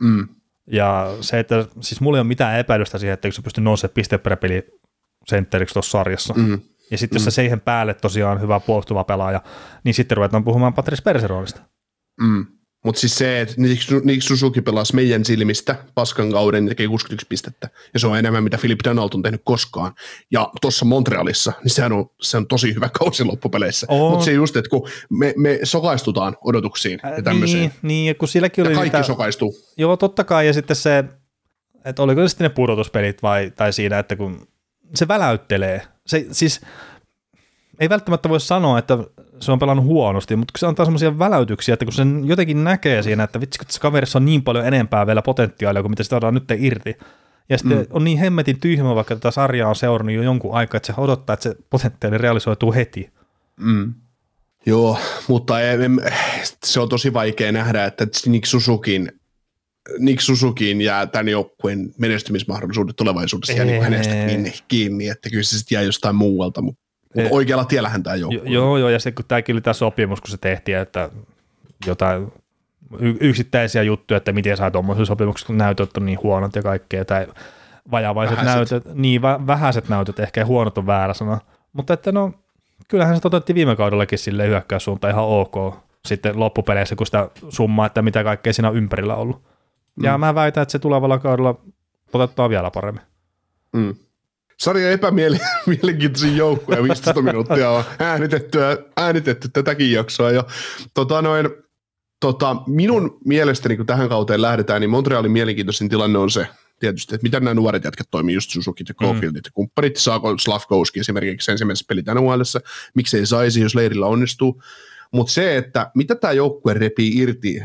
Mm. 0.01 0.27
Ja 0.67 1.17
se, 1.21 1.39
että 1.39 1.65
siis 1.79 2.01
mulla 2.01 2.17
ei 2.17 2.21
ole 2.21 2.27
mitään 2.27 2.59
epäilystä 2.59 2.97
siihen, 2.97 3.13
että 3.13 3.31
se 3.31 3.41
pystyy 3.41 3.63
nousemaan 3.63 3.93
piste 3.93 4.17
per 4.17 4.37
peli 4.37 4.67
sentteriksi 5.27 5.73
tuossa 5.73 5.91
sarjassa. 5.91 6.33
Mm. 6.33 6.59
Ja 6.91 6.97
sitten 6.97 7.15
jos 7.15 7.23
se 7.23 7.31
siihen 7.31 7.61
päälle 7.61 7.93
tosiaan 7.93 8.41
hyvä 8.41 8.59
puolustuva 8.59 9.03
pelaaja, 9.03 9.41
niin 9.83 9.93
sitten 9.93 10.17
ruvetaan 10.17 10.43
puhumaan 10.43 10.73
Patrice 10.73 11.03
Bergeronista. 11.03 11.61
Mm. 12.21 12.45
Mutta 12.83 13.01
siis 13.01 13.15
se, 13.15 13.41
että 13.41 13.55
Nick 13.57 13.81
Su- 13.81 14.01
Nick 14.03 14.23
Suzuki 14.23 14.61
pelasi 14.61 14.95
meidän 14.95 15.25
silmistä 15.25 15.75
paskan 15.95 16.31
kauden 16.31 16.63
ja 16.63 16.69
teki 16.69 16.87
61 16.87 17.27
pistettä. 17.29 17.69
Ja 17.93 17.99
se 17.99 18.07
on 18.07 18.17
enemmän, 18.17 18.43
mitä 18.43 18.57
Philip 18.57 18.79
Donald 18.83 19.09
on 19.13 19.21
tehnyt 19.21 19.41
koskaan. 19.43 19.93
Ja 20.31 20.49
tuossa 20.61 20.85
Montrealissa, 20.85 21.53
niin 21.63 21.71
sehän 21.71 21.91
on, 21.91 22.09
se 22.21 22.37
on 22.37 22.47
tosi 22.47 22.75
hyvä 22.75 22.89
kausi 22.89 23.23
loppupeleissä. 23.23 23.87
Mutta 23.89 24.25
se 24.25 24.31
just, 24.31 24.55
että 24.55 24.69
kun 24.69 24.89
me, 25.09 25.33
me 25.37 25.59
sokaistutaan 25.63 26.37
odotuksiin 26.41 26.99
ja 27.17 27.23
tämmöiseen. 27.23 27.61
Niin, 27.61 27.71
niin, 27.81 28.07
ja 28.07 28.15
kun 28.15 28.27
silläkin 28.27 28.63
oli 28.63 28.71
ja 28.71 28.77
kaikki 28.77 28.97
niitä, 28.97 29.07
sokaistuu. 29.07 29.55
Joo, 29.77 29.97
totta 29.97 30.23
kai, 30.23 30.47
ja 30.47 30.53
sitten 30.53 30.75
se, 30.75 31.03
että 31.85 32.03
oliko 32.03 32.21
se 32.21 32.27
sitten 32.27 32.45
ne 32.45 32.49
pudotuspelit 32.49 33.23
vai, 33.23 33.51
tai 33.55 33.73
siinä, 33.73 33.99
että 33.99 34.15
kun 34.15 34.47
se 34.95 35.07
väläyttelee. 35.07 35.81
Se, 36.05 36.25
siis 36.31 36.61
ei 37.81 37.89
välttämättä 37.89 38.29
voi 38.29 38.39
sanoa, 38.39 38.79
että 38.79 38.97
se 39.39 39.51
on 39.51 39.59
pelannut 39.59 39.85
huonosti, 39.85 40.35
mutta 40.35 40.59
se 40.59 40.67
antaa 40.67 40.85
semmoisia 40.85 41.19
väläytyksiä, 41.19 41.73
että 41.73 41.85
kun 41.85 41.93
sen 41.93 42.21
jotenkin 42.25 42.63
näkee 42.63 43.03
siinä, 43.03 43.23
että 43.23 43.41
vitsi, 43.41 43.59
kun 43.59 43.65
tässä 43.65 43.81
kaverissa 43.81 44.19
on 44.19 44.25
niin 44.25 44.43
paljon 44.43 44.67
enempää 44.67 45.07
vielä 45.07 45.21
potentiaalia 45.21 45.81
kuin 45.81 45.91
mitä 45.91 46.03
sitä 46.03 46.13
saadaan 46.13 46.33
nyt 46.33 46.43
irti. 46.57 46.97
Ja 47.49 47.57
sitten 47.57 47.77
mm. 47.77 47.85
on 47.89 48.03
niin 48.03 48.17
hemmetin 48.17 48.59
tyhmä, 48.59 48.95
vaikka 48.95 49.15
tätä 49.15 49.31
sarjaa 49.31 49.69
on 49.69 49.75
seurannut 49.75 50.15
jo 50.15 50.21
jonkun 50.21 50.53
aikaa, 50.53 50.77
että 50.77 50.87
se 50.87 50.93
odottaa, 50.97 51.33
että 51.33 51.43
se 51.43 51.55
potentiaali 51.69 52.17
realisoituu 52.17 52.73
heti. 52.73 53.09
Mm. 53.59 53.93
Joo, 54.65 54.97
mutta 55.27 55.53
se 56.65 56.79
on 56.79 56.89
tosi 56.89 57.13
vaikea 57.13 57.51
nähdä, 57.51 57.85
että 57.85 58.07
Nick 58.25 58.45
Suzukin, 58.45 59.11
Nick 59.99 60.21
Suzukin 60.21 60.81
jää 60.81 61.07
tämän 61.07 61.29
joukkueen 61.29 61.93
menestymismahdollisuudet 61.97 62.95
tulevaisuudessa 62.95 63.53
jää 63.53 63.65
niin 63.65 63.83
hänestä 63.83 64.13
kiinni, 64.27 64.53
kiinni, 64.67 65.07
että 65.07 65.29
kyllä 65.29 65.43
se 65.43 65.57
sitten 65.57 65.75
jää 65.75 65.83
jostain 65.83 66.15
muualta, 66.15 66.61
mutta 66.61 66.81
Ei. 67.15 67.27
oikealla 67.31 67.65
tiellähän 67.65 68.03
tämä 68.03 68.15
Jo, 68.15 68.29
joukkue. 68.31 68.49
joo, 68.53 68.77
joo, 68.77 68.89
ja 68.89 68.99
sitten 68.99 69.15
kun 69.15 69.25
tämäkin 69.27 69.55
oli 69.55 69.61
tämä 69.61 69.73
sopimus, 69.73 70.21
kun 70.21 70.29
se 70.31 70.37
tehtiin, 70.37 70.77
että 70.77 71.09
jotain 71.87 72.33
yksittäisiä 73.19 73.83
juttuja, 73.83 74.17
että 74.17 74.31
miten 74.31 74.57
saa 74.57 74.71
tuommoisen 74.71 75.05
sopimuksen, 75.05 75.47
kun 75.47 75.57
näytöt 75.57 75.97
on 75.97 76.05
niin 76.05 76.19
huonot 76.23 76.55
ja 76.55 76.61
kaikkea, 76.61 77.05
tai 77.05 77.27
vajavaiset 77.91 78.37
Vähäiset. 78.37 78.55
näytöt, 78.85 78.95
niin 78.95 79.21
vä- 79.21 79.47
vähäiset 79.47 79.89
näytöt, 79.89 80.19
ehkä 80.19 80.45
huonot 80.45 80.77
on 80.77 80.85
väärä 80.87 81.13
sana, 81.13 81.39
Mutta 81.73 81.93
että 81.93 82.11
no, 82.11 82.31
kyllähän 82.87 83.15
se 83.15 83.21
toteutti 83.21 83.55
viime 83.55 83.75
kaudellakin 83.75 84.19
sille 84.19 84.47
hyökkäyssuuntaan 84.47 85.11
ihan 85.13 85.25
ok 85.25 85.55
sitten 86.05 86.39
loppupeleissä, 86.39 86.95
kun 86.95 87.05
sitä 87.05 87.29
summaa, 87.49 87.85
että 87.85 88.01
mitä 88.01 88.23
kaikkea 88.23 88.53
siinä 88.53 88.69
on 88.69 88.75
ympärillä 88.75 89.15
ollut. 89.15 89.41
Ja 90.03 90.17
mm. 90.17 90.19
mä 90.19 90.35
väitän, 90.35 90.61
että 90.61 90.71
se 90.71 90.79
tulevalla 90.79 91.19
kaudella 91.19 91.55
toteuttaa 92.11 92.49
vielä 92.49 92.71
paremmin. 92.71 93.01
Mm. 93.73 93.95
Sarja 94.61 94.91
epämielenkiintoisin 94.91 96.37
joukkoja, 96.43 96.83
15 96.83 97.21
minuuttia 97.21 97.69
on 97.69 97.83
äänitettyä, 97.99 98.77
äänitetty 98.97 99.49
tätäkin 99.49 99.91
jaksoa 99.91 100.31
jo. 100.31 100.43
Tota 100.93 101.21
noin, 101.21 101.49
tota, 102.19 102.55
minun 102.67 103.17
mielestäni, 103.25 103.77
kun 103.77 103.85
tähän 103.85 104.09
kauteen 104.09 104.41
lähdetään, 104.41 104.81
niin 104.81 104.89
Montrealin 104.89 105.31
mielenkiintoisin 105.31 105.89
tilanne 105.89 106.19
on 106.19 106.31
se, 106.31 106.47
tietysti, 106.79 107.15
että 107.15 107.23
miten 107.23 107.43
nämä 107.43 107.53
nuoret 107.53 107.83
jätkät 107.83 108.07
toimii, 108.11 108.35
just 108.35 108.49
Suzuki 108.49 108.83
ja 108.89 108.95
Cofieldit 108.95 109.43
mm. 109.43 109.47
ja 109.47 109.51
kumppanit, 109.53 109.97
saako 109.97 110.37
Slavkowski 110.37 110.99
esimerkiksi 110.99 111.51
ensimmäisessä 111.51 111.85
peli 111.87 112.03
tänä 112.03 112.21
vuodessa, 112.21 112.59
miksei 112.95 113.25
saisi, 113.25 113.61
jos 113.61 113.75
leirillä 113.75 114.05
onnistuu, 114.05 114.63
mutta 115.11 115.33
se, 115.33 115.57
että 115.57 115.91
mitä 115.95 116.15
tämä 116.15 116.33
joukkue 116.33 116.73
repii 116.73 117.17
irti 117.17 117.61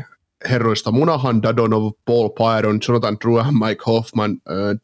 herroista 0.49 0.91
Munahan, 0.91 1.43
Dadonov, 1.43 1.91
Paul 2.05 2.29
Byron, 2.29 2.79
Jonathan 2.87 3.17
Drouin, 3.21 3.53
Mike 3.53 3.83
Hoffman, 3.87 4.31
äh, 4.31 4.79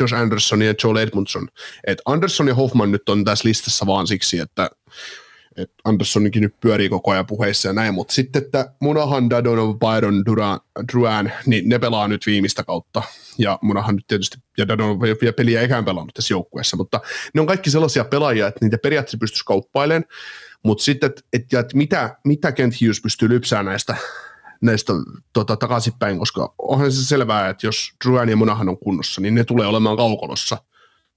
Josh 0.00 0.14
Anderson 0.14 0.62
ja 0.62 0.74
Joel 0.84 0.96
Edmundson. 0.96 1.48
Et 1.86 1.98
Anderson 2.04 2.48
ja 2.48 2.54
Hoffman 2.54 2.92
nyt 2.92 3.08
on 3.08 3.24
tässä 3.24 3.48
listassa 3.48 3.86
vaan 3.86 4.06
siksi, 4.06 4.38
että 4.38 4.70
et 5.56 5.70
Anderssonkin 5.84 6.42
nyt 6.42 6.54
pyörii 6.60 6.88
koko 6.88 7.10
ajan 7.10 7.26
puheissa 7.26 7.68
ja 7.68 7.72
näin, 7.72 7.94
mutta 7.94 8.14
sitten, 8.14 8.42
että 8.42 8.72
Munahan, 8.80 9.30
Dadonov, 9.30 9.76
Byron, 9.78 10.26
Duran, 10.26 10.60
Druan, 10.92 11.32
niin 11.46 11.68
ne 11.68 11.78
pelaa 11.78 12.08
nyt 12.08 12.26
viimeistä 12.26 12.64
kautta, 12.64 13.02
ja 13.38 13.58
Munahan 13.62 13.94
nyt 13.94 14.06
tietysti, 14.06 14.38
ja 14.58 14.68
Dadonov 14.68 15.02
ei 15.02 15.16
vielä 15.20 15.32
peliä 15.32 15.62
ikään 15.62 15.84
pelannut 15.84 16.14
tässä 16.14 16.34
joukkueessa, 16.34 16.76
mutta 16.76 17.00
ne 17.34 17.40
on 17.40 17.46
kaikki 17.46 17.70
sellaisia 17.70 18.04
pelaajia, 18.04 18.46
että 18.46 18.64
niitä 18.64 18.78
periaatteessa 18.78 19.18
pystyisi 19.18 19.44
kauppailemaan, 19.44 20.04
mutta 20.62 20.84
sitten, 20.84 21.06
että 21.06 21.22
et, 21.32 21.54
et 21.54 21.74
mitä, 21.74 22.16
mitä 22.24 22.52
Kent 22.52 22.74
Hughes 22.80 23.00
pystyy 23.02 23.28
lypsää 23.28 23.62
näistä, 23.62 23.96
näistä 24.62 24.92
tota, 25.32 25.56
takaisinpäin, 25.56 26.18
koska 26.18 26.54
onhan 26.58 26.92
se 26.92 27.06
selvää, 27.06 27.48
että 27.48 27.66
jos 27.66 27.92
Druan 28.04 28.28
ja 28.28 28.36
Munahan 28.36 28.68
on 28.68 28.78
kunnossa, 28.78 29.20
niin 29.20 29.34
ne 29.34 29.44
tulee 29.44 29.66
olemaan 29.66 29.96
kaukolossa, 29.96 30.58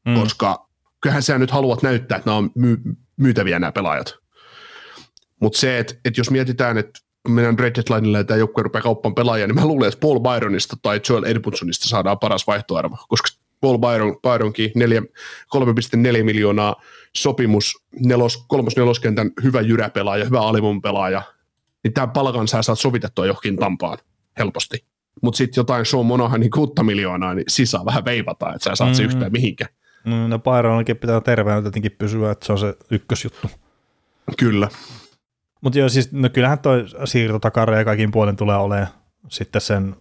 mm. 0.05 0.13
koska 0.13 0.69
kyllähän 1.01 1.23
sä 1.23 1.37
nyt 1.37 1.51
haluat 1.51 1.83
näyttää, 1.83 2.17
että 2.17 2.29
nämä 2.29 2.37
on 2.37 2.51
my, 2.55 2.77
myytäviä 3.17 3.59
nämä 3.59 3.71
pelaajat. 3.71 4.15
Mutta 5.41 5.59
se, 5.59 5.79
että, 5.79 5.93
että 6.05 6.19
jos 6.19 6.31
mietitään, 6.31 6.77
että 6.77 6.99
mennään 7.27 7.59
Red 7.59 7.75
Deadlinelle 7.75 8.17
ja 8.17 8.23
tämä 8.23 8.37
joukkue 8.37 8.63
rupeaa 8.63 8.81
kauppaan 8.81 9.15
pelaajia, 9.15 9.47
niin 9.47 9.55
mä 9.55 9.65
luulen, 9.65 9.87
että 9.87 9.99
Paul 9.99 10.19
Byronista 10.19 10.77
tai 10.81 11.01
Joel 11.09 11.23
Edmundsonista 11.23 11.87
saadaan 11.87 12.19
paras 12.19 12.47
vaihtoarvo, 12.47 12.97
koska 13.07 13.29
Paul 13.61 13.77
Byron, 13.77 14.17
Byronkin 14.21 14.71
3,4 14.75 16.23
miljoonaa 16.23 16.75
sopimus, 17.15 17.73
nelos, 17.99 18.45
kolmos 18.47 18.75
neloskentän 18.75 19.31
hyvä 19.43 19.61
jyräpelaaja, 19.61 20.25
hyvä 20.25 20.41
alimun 20.41 20.81
pelaaja, 20.81 21.21
niin 21.83 21.93
tämän 21.93 22.11
palkan 22.11 22.47
sä 22.47 22.61
saat 22.61 22.79
sovitettua 22.79 23.25
johonkin 23.25 23.57
tampaan 23.57 23.97
helposti. 24.39 24.85
Mutta 25.21 25.37
sitten 25.37 25.61
jotain 25.61 25.85
Sean 25.85 26.05
Monahan 26.05 26.39
niin 26.39 26.51
6 26.51 26.73
miljoonaa, 26.81 27.33
niin 27.33 27.45
sisään 27.47 27.85
vähän 27.85 28.05
veivata, 28.05 28.53
että 28.53 28.63
sä 28.63 28.75
saat 28.75 28.87
mm-hmm. 28.89 28.97
se 28.97 29.03
yhtään 29.03 29.31
mihinkään. 29.31 29.71
Mm, 30.05 30.29
no 30.29 30.39
Byronakin 30.39 30.97
pitää 30.97 31.21
terveenä 31.21 31.61
jotenkin 31.65 31.95
pysyä, 31.97 32.31
että 32.31 32.45
se 32.45 32.51
on 32.51 32.59
se 32.59 32.75
ykkösjuttu. 32.91 33.47
Kyllä. 34.37 34.69
Mutta 35.61 35.79
joo, 35.79 35.89
siis 35.89 36.11
no 36.11 36.29
kyllähän 36.29 36.59
toi 36.59 36.85
siirtotakare 37.05 37.77
ja 37.77 37.85
kaikin 37.85 38.11
puolin 38.11 38.35
tulee 38.35 38.57
olemaan 38.57 38.87
sitten 39.27 39.61
sen 39.61 39.95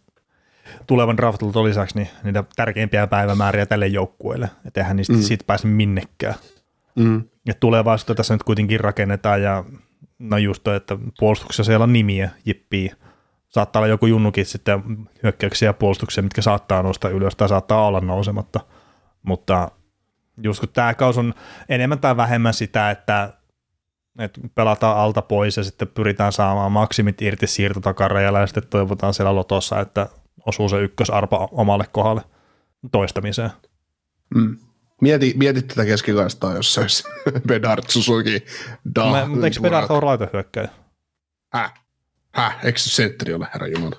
tulevan 0.86 1.16
draft 1.16 1.42
lisäksi 1.42 1.98
niin 1.98 2.08
niitä 2.22 2.44
tärkeimpiä 2.56 3.06
päivämääriä 3.06 3.66
tälle 3.66 3.86
joukkueelle. 3.86 4.50
Että 4.64 4.80
eihän 4.80 4.96
niistä 4.96 5.12
mm. 5.12 5.22
siitä 5.22 5.44
pääse 5.46 5.66
minnekään. 5.66 6.34
Mm. 6.94 7.22
Ja 7.46 7.54
tulevaisuutta 7.54 8.14
tässä 8.14 8.34
nyt 8.34 8.42
kuitenkin 8.42 8.80
rakennetaan 8.80 9.42
ja 9.42 9.64
no 10.18 10.38
just 10.38 10.64
toi, 10.64 10.76
että 10.76 10.96
puolustuksessa 11.18 11.64
siellä 11.64 11.82
on 11.82 11.92
nimiä, 11.92 12.30
jippii. 12.46 12.90
Saattaa 13.48 13.80
olla 13.80 13.88
joku 13.88 14.06
junnukin 14.06 14.46
sitten 14.46 15.08
hyökkäyksiä 15.22 15.68
ja 15.68 15.72
puolustuksia, 15.72 16.22
mitkä 16.22 16.42
saattaa 16.42 16.82
nousta 16.82 17.08
ylös 17.08 17.36
tai 17.36 17.48
saattaa 17.48 17.86
olla 17.86 18.00
nousematta. 18.00 18.60
Mutta 19.22 19.70
just 20.42 20.60
kun 20.60 20.68
tämä 20.68 20.94
kaus 20.94 21.18
on 21.18 21.34
enemmän 21.68 21.98
tai 21.98 22.16
vähemmän 22.16 22.54
sitä, 22.54 22.90
että 22.90 23.32
että 24.18 24.40
pelataan 24.54 24.98
alta 24.98 25.22
pois 25.22 25.56
ja 25.56 25.64
sitten 25.64 25.88
pyritään 25.88 26.32
saamaan 26.32 26.72
maksimit 26.72 27.22
irti 27.22 27.46
siirtotakarajalla 27.46 28.40
ja 28.40 28.46
sitten 28.46 28.66
toivotaan 28.70 29.14
siellä 29.14 29.34
lotossa, 29.34 29.80
että 29.80 30.08
osuu 30.46 30.68
se 30.68 30.80
ykkösarpa 30.80 31.48
omalle 31.52 31.84
kohdalle 31.92 32.22
toistamiseen. 32.92 33.50
Mm. 34.34 34.56
Mieti, 35.00 35.34
mieti 35.36 35.62
tätä 35.62 35.84
keskikaistaa, 35.84 36.54
jos 36.54 36.74
se 36.74 36.80
olisi 36.80 37.04
Bedard, 37.48 37.84
Suzuki, 37.88 38.44
Da. 38.94 39.10
Mä, 39.10 39.26
mutta 39.26 39.46
eikö 39.46 39.60
Bedard 39.60 39.86
ole 39.90 40.00
laitohyökkäjä? 40.04 40.68
Häh? 41.52 41.74
Häh? 42.34 42.58
Eikö 42.64 42.78
se 42.78 42.90
sentteri 42.90 43.34
ole, 43.34 43.46
herra 43.54 43.66
Jumala? 43.66 43.96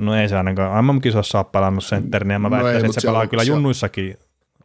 No 0.00 0.14
ei 0.14 0.28
se 0.28 0.36
ainakaan 0.36 0.84
MM-kisossa 0.84 1.38
ole 1.38 1.46
pelannut 1.52 1.84
sentteriä, 1.84 2.32
ja 2.32 2.38
mä 2.38 2.48
no 2.48 2.56
väittäisin, 2.56 2.90
että 2.90 3.00
se 3.00 3.08
pelaa 3.08 3.26
kyllä 3.26 3.42
junnuissakin 3.42 4.16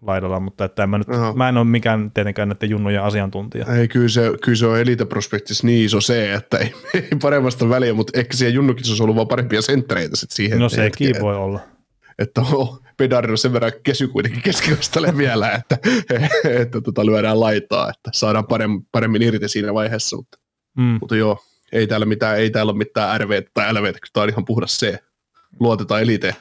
laidalla, 0.01 0.39
mutta 0.39 0.65
että 0.65 0.83
en 0.83 0.89
mä, 0.89 0.97
nyt, 0.97 1.07
mä 1.35 1.49
en 1.49 1.57
ole 1.57 1.65
mikään 1.65 2.11
tietenkään 2.11 2.49
näiden 2.49 2.69
junnujen 2.69 3.03
asiantuntija. 3.03 3.65
Ei, 3.65 3.87
kyllä 3.87 4.09
se, 4.09 4.31
kyllä 4.43 4.55
se 4.55 4.65
on 4.65 4.79
Elite 4.79 5.05
Prospectissa 5.05 5.67
niin 5.67 5.85
iso 5.85 6.01
se, 6.01 6.33
että 6.33 6.57
ei, 6.57 6.73
ei 6.93 7.09
paremmasta 7.21 7.69
väliä, 7.69 7.93
mutta 7.93 8.19
ehkä 8.19 8.37
siellä 8.37 8.55
junnukin 8.55 8.85
olisi 8.89 9.03
ollut 9.03 9.15
vaan 9.15 9.27
parempia 9.27 9.61
senttereitä 9.61 10.15
sit 10.15 10.31
siihen. 10.31 10.59
No 10.59 10.69
sekin 10.69 11.15
voi 11.21 11.35
olla. 11.35 11.59
Että 12.19 12.41
oh, 12.53 12.81
Pedari 12.97 13.31
on 13.31 13.37
sen 13.37 13.53
verran 13.53 13.71
kesy 13.83 14.07
kuitenkin 14.07 14.41
keskikostalle 14.41 15.17
vielä, 15.17 15.51
että, 15.51 15.77
että 16.59 16.81
tota, 16.81 17.05
lyödään 17.05 17.39
laitaa, 17.39 17.89
että 17.89 18.09
saadaan 18.13 18.47
paremmin, 18.47 18.87
paremmin 18.91 19.21
irti 19.21 19.49
siinä 19.49 19.73
vaiheessa, 19.73 20.15
mutta, 20.15 20.37
mm. 20.77 20.97
mutta 21.01 21.15
joo, 21.15 21.37
ei 21.71 21.87
täällä, 21.87 22.05
mitään, 22.05 22.37
ei 22.37 22.49
täällä 22.49 22.69
ole 22.69 22.77
mitään 22.77 23.21
RV 23.21 23.41
tai 23.53 23.73
LV, 23.73 23.93
tämä 24.13 24.23
on 24.23 24.29
ihan 24.29 24.45
puhdas 24.45 24.77
C. 24.77 24.95
Luotetaan 25.59 26.01
eliteen. 26.01 26.35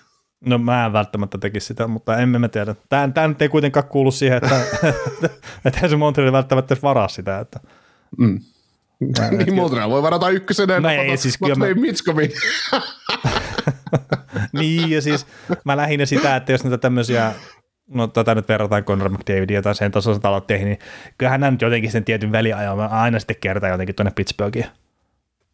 No 0.46 0.58
mä 0.58 0.86
en 0.86 0.92
välttämättä 0.92 1.38
tekisi 1.38 1.66
sitä, 1.66 1.86
mutta 1.86 2.18
emme 2.18 2.38
me 2.38 2.48
tiedä. 2.48 2.74
Tämä, 2.88 3.08
tämä 3.14 3.28
nyt 3.28 3.42
ei 3.42 3.48
kuitenkaan 3.48 3.88
kuulu 3.88 4.10
siihen, 4.10 4.40
että, 4.42 4.60
että 5.64 5.88
se 5.88 5.96
Montreal 5.96 6.32
välttämättä 6.32 6.76
varaa 6.82 7.08
sitä. 7.08 7.38
Että, 7.38 7.60
mm. 8.18 8.40
niin 9.38 9.54
Montreal 9.54 9.90
voi 9.90 10.02
varata 10.02 10.28
ykkösenä. 10.28 10.80
No 10.80 10.88
ei, 10.88 11.16
siis 11.16 11.38
kyllä 11.38 11.54
mä... 11.54 11.66
niin, 14.60 14.90
ja 14.90 15.02
siis 15.02 15.26
mä 15.64 15.76
lähinnä 15.76 16.06
sitä, 16.06 16.36
että 16.36 16.52
jos 16.52 16.64
näitä 16.64 16.78
tämmöisiä 16.78 17.32
no 17.90 18.06
tätä 18.06 18.34
nyt 18.34 18.48
verrataan 18.48 18.84
Conor 18.84 19.08
McDavidia 19.08 19.62
tai 19.62 19.74
sen 19.74 19.92
tasoisen 19.92 20.22
talotteihin, 20.22 20.66
niin 20.66 20.78
kyllähän 21.18 21.40
nämä 21.40 21.50
nyt 21.50 21.62
jotenkin 21.62 21.90
sen 21.90 22.04
tietyn 22.04 22.32
väliajan 22.32 22.80
aina 22.80 23.18
sitten 23.18 23.36
kertaa 23.40 23.70
jotenkin 23.70 23.94
tuonne 23.94 24.12
Pittsburghiin. 24.16 24.66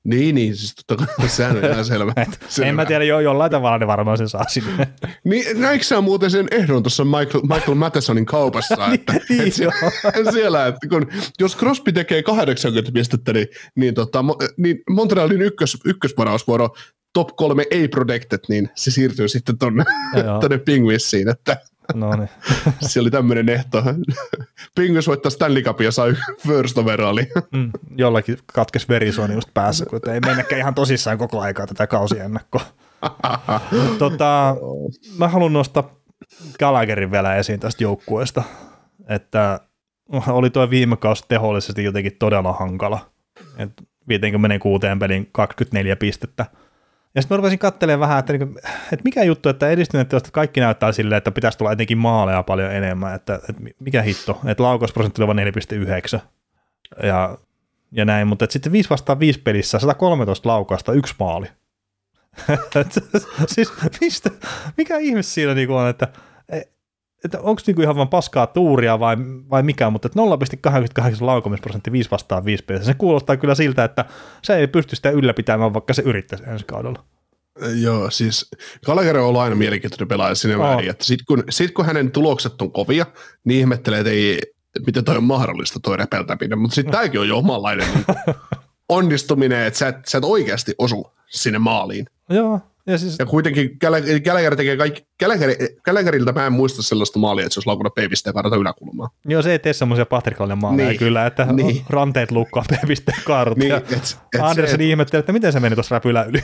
Niin, 0.07 0.35
niin, 0.35 0.57
siis 0.57 0.75
totta 0.87 1.07
kai 1.07 1.29
sehän 1.37 1.57
on 1.57 1.65
ihan 1.65 1.85
selvä. 1.85 2.13
selvä. 2.49 2.69
en 2.69 2.75
mä 2.75 2.85
tiedä, 2.85 3.05
jo, 3.05 3.21
jollain 3.21 3.51
tavalla 3.51 3.79
ne 3.79 3.87
varmaan 3.87 4.19
sen 4.19 4.29
saa 4.29 4.45
sinne. 4.49 4.89
niin, 5.25 5.61
näikö 5.61 5.85
sä 5.85 6.01
muuten 6.01 6.31
sen 6.31 6.49
ehdon 6.51 6.83
tuossa 6.83 7.05
Michael, 7.05 7.43
Michael 7.43 7.75
Mathesonin 7.75 8.27
kaupassa, 8.27 8.89
että, 8.95 9.13
niin, 9.13 9.41
että 9.41 9.57
siellä, 9.57 9.75
siellä, 10.33 10.67
että 10.67 10.89
kun, 10.89 11.07
jos 11.41 11.57
Crosby 11.57 11.93
tekee 11.93 12.23
80 12.23 12.93
pistettä, 12.93 13.33
niin, 13.33 13.47
niin, 13.75 13.95
tota, 13.95 14.25
niin 14.57 14.79
Montrealin 14.91 15.43
ykkös, 15.43 15.79
ykkösvarausvuoro 15.85 16.75
top 17.17 17.37
kolme 17.37 17.65
ei 17.71 17.89
protected, 17.89 18.39
niin 18.49 18.71
se 18.75 18.91
siirtyy 18.91 19.29
sitten 19.29 19.59
tonne, 19.59 19.85
tonne 20.41 20.59
Penguinsiin, 20.59 21.29
että 21.29 21.57
No 21.95 22.17
niin. 22.17 22.29
se 22.89 23.01
oli 23.01 23.11
tämmöinen 23.11 23.49
ehto. 23.49 23.83
Pingus 24.75 25.07
voittaa 25.07 25.31
Stanley 25.31 25.63
Cup 25.63 25.81
ja 25.81 25.93
sai 25.93 26.15
first 26.47 26.79
overalli. 26.79 27.29
mm, 27.53 27.71
jollakin 27.97 28.39
katkes 28.53 28.89
verisuoni 28.89 29.35
just 29.35 29.49
päässä, 29.55 29.87
kun 29.87 30.01
ei 30.11 30.21
mennäkään 30.21 30.61
ihan 30.61 30.75
tosissaan 30.75 31.19
koko 31.19 31.41
aikaa 31.41 31.67
tätä 31.67 31.87
kausiennakkoa. 31.87 32.63
tota, 33.99 34.57
mä 35.19 35.29
haluan 35.29 35.53
nostaa 35.53 35.91
Gallagherin 36.59 37.11
vielä 37.11 37.37
esiin 37.37 37.61
tästä 37.61 37.83
joukkueesta, 37.83 38.43
että 39.09 39.61
oli 40.29 40.51
tuo 40.51 40.71
viime 40.71 40.97
kausi 40.97 41.25
tehollisesti 41.29 41.85
jotenkin 41.85 42.17
todella 42.19 42.53
hankala. 42.53 43.11
Et 43.59 43.73
56 44.09 44.87
pelin 45.01 45.29
24 45.33 45.97
pistettä– 45.97 46.47
ja 47.17 47.23
sitten 47.23 47.35
mä 47.35 47.37
rupesin 47.37 47.59
katselemaan 47.59 48.01
vähän, 48.01 48.19
että, 48.19 48.33
niinku, 48.33 48.59
että 48.93 49.05
mikä 49.05 49.23
juttu, 49.23 49.49
että 49.49 49.69
edistyneet 49.69 50.15
että 50.15 50.31
kaikki 50.33 50.61
näyttää 50.61 50.93
silleen, 50.93 51.17
että 51.17 51.31
pitäisi 51.31 51.59
tulla 51.59 51.73
etenkin 51.73 51.99
maaleja 51.99 52.43
paljon 52.43 52.73
enemmän, 52.73 53.15
että, 53.15 53.35
että 53.35 53.63
mikä 53.79 54.03
hitto, 54.03 54.41
että 54.47 54.63
laukausprosentti 54.63 55.23
oli 55.23 55.35
vain 55.35 55.55
4,9 56.15 56.21
ja, 57.03 57.39
ja 57.93 58.05
näin, 58.05 58.29
mutta 58.29 58.47
sitten 58.51 58.73
5 58.73 58.91
vastaan 58.91 59.21
5 59.21 59.41
pelissä 59.41 59.79
113 59.79 60.49
laukausta, 60.49 60.93
yksi 60.93 61.15
maali. 61.19 61.47
siis 63.47 63.73
mistä, 64.01 64.31
mikä 64.77 64.99
ihme 64.99 65.23
siinä 65.23 65.55
niinku 65.55 65.75
on, 65.75 65.89
että 65.89 66.09
että 67.27 67.41
onko 67.41 67.63
niinku 67.67 67.83
ihan 67.83 67.97
vain 67.97 68.09
paskaa 68.09 68.47
tuuria 68.47 69.01
vai, 69.01 69.17
vai 69.51 69.63
mikä, 69.63 69.91
mutta 69.91 70.09
0,88 70.09 71.17
laukomisprosentti 71.21 71.93
5 71.93 72.11
vastaan 72.11 72.45
5 72.45 72.65
pelissä, 72.65 72.87
se 72.87 72.95
kuulostaa 72.95 73.37
kyllä 73.37 73.55
siltä, 73.55 73.85
että 73.85 74.05
se 74.43 74.57
ei 74.57 74.67
pysty 74.67 74.97
sitä 74.97 75.11
ylläpitämään, 75.11 75.75
vaikka 75.75 75.95
se 75.95 76.03
yrittäisi 76.03 76.45
ensi 76.47 76.65
kaudella. 76.65 77.05
Joo, 77.81 78.11
siis 78.11 78.51
Gallagher 78.87 79.19
on 79.19 79.27
ollut 79.27 79.41
aina 79.41 79.57
mielenkiintoinen 79.57 80.09
pelaaja 80.09 80.35
sinne 80.35 80.57
oh. 80.57 80.63
määrin, 80.63 80.91
että 80.91 81.05
sitten 81.05 81.25
kun, 81.27 81.45
sit 81.51 81.71
kun 81.71 81.87
hänen 81.87 82.11
tulokset 82.11 82.63
on 82.63 82.73
kovia, 82.73 83.07
niin 83.45 83.61
ihmettelee, 83.61 84.01
että 84.01 84.11
ei, 84.11 84.41
miten 84.87 85.05
toi 85.05 85.17
on 85.17 85.25
mahdollista 85.25 85.81
toi 85.81 85.97
repeltäminen, 85.97 86.59
mutta 86.59 86.75
sitten 86.75 86.93
tämäkin 86.93 87.21
on 87.21 87.29
jo 87.29 87.39
omanlainen 87.39 87.89
niin 87.95 88.05
onnistuminen, 88.89 89.67
että 89.67 89.79
sä 89.79 89.89
et, 89.89 89.97
sä 90.07 90.19
et 90.19 90.25
oikeasti 90.25 90.75
osu 90.79 91.13
sinne 91.27 91.59
maaliin. 91.59 92.07
Joo, 92.31 92.61
ja, 92.87 92.99
siis... 92.99 93.19
ja 93.19 93.27
kuitenkin 93.27 93.77
Gallagher 94.25 94.57
tekee 94.57 94.77
kaikki, 94.77 95.03
Gallagherilta 95.85 96.33
mä 96.33 96.47
en 96.47 96.53
muista 96.53 96.83
sellaista 96.83 97.19
maalia, 97.19 97.45
että 97.45 97.55
se 97.55 97.59
olisi 97.59 97.67
laukunut 97.67 97.95
P-pisteen 97.95 98.35
karta 98.35 98.57
yläkulmaa. 98.57 99.09
Joo, 99.27 99.43
se 99.43 99.53
ei 99.53 99.59
tee 99.59 99.73
semmoisia 99.73 100.07
Patrickallinen 100.07 100.59
maaleja 100.59 100.89
niin. 100.89 100.99
kyllä, 100.99 101.27
että 101.27 101.53
niin. 101.53 101.83
ranteet 101.89 102.31
lukkaa 102.31 102.65
P-pisteen 102.69 103.23
kartta. 103.25 103.59
Niin, 103.59 103.73
et, 103.73 103.93
et 103.93 104.19
Andersen 104.41 104.79
se, 104.79 104.85
ihmettelee, 104.85 105.21
että 105.21 105.33
miten 105.33 105.53
se 105.53 105.61
meni 105.61 105.77
tuossa 105.77 105.95
räpylä 105.95 106.25
yli. 106.25 106.43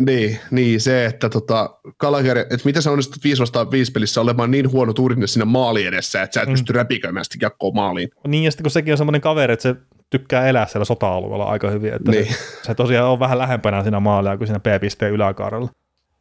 Niin, 0.00 0.38
niin, 0.50 0.80
se, 0.80 1.04
että 1.04 1.28
tota, 1.28 1.78
Gallagher, 2.00 2.38
että 2.38 2.60
miten 2.64 2.82
sä 2.82 2.90
onnistut 2.90 3.24
5 3.24 3.40
vastaan 3.40 3.70
5 3.70 3.92
pelissä 3.92 4.20
olemaan 4.20 4.50
niin 4.50 4.72
huono 4.72 4.92
tuurine 4.92 5.26
siinä 5.26 5.44
maali 5.44 5.86
edessä, 5.86 6.22
että 6.22 6.34
sä 6.34 6.42
et 6.42 6.48
mm. 6.48 6.52
pysty 6.52 6.72
räpiköimään 6.72 7.24
sitä 7.24 7.50
maaliin. 7.74 8.08
Niin, 8.26 8.44
ja 8.44 8.50
sitten 8.50 8.64
kun 8.64 8.70
sekin 8.70 8.92
on 8.92 8.98
semmoinen 8.98 9.20
kaveri, 9.20 9.52
että 9.52 9.62
se 9.62 9.74
tykkää 10.10 10.48
elää 10.48 10.66
siellä 10.66 10.84
sota-alueella 10.84 11.44
aika 11.44 11.70
hyvin, 11.70 11.94
että 11.94 12.10
niin. 12.10 12.26
se, 12.26 12.38
se, 12.62 12.74
tosiaan 12.74 13.10
on 13.10 13.20
vähän 13.20 13.38
lähempänä 13.38 13.82
siinä 13.82 14.00
maalia 14.00 14.36
kuin 14.36 14.48
siinä 14.48 14.60
P-pisteen 14.60 15.12
yläkaarella. 15.12 15.68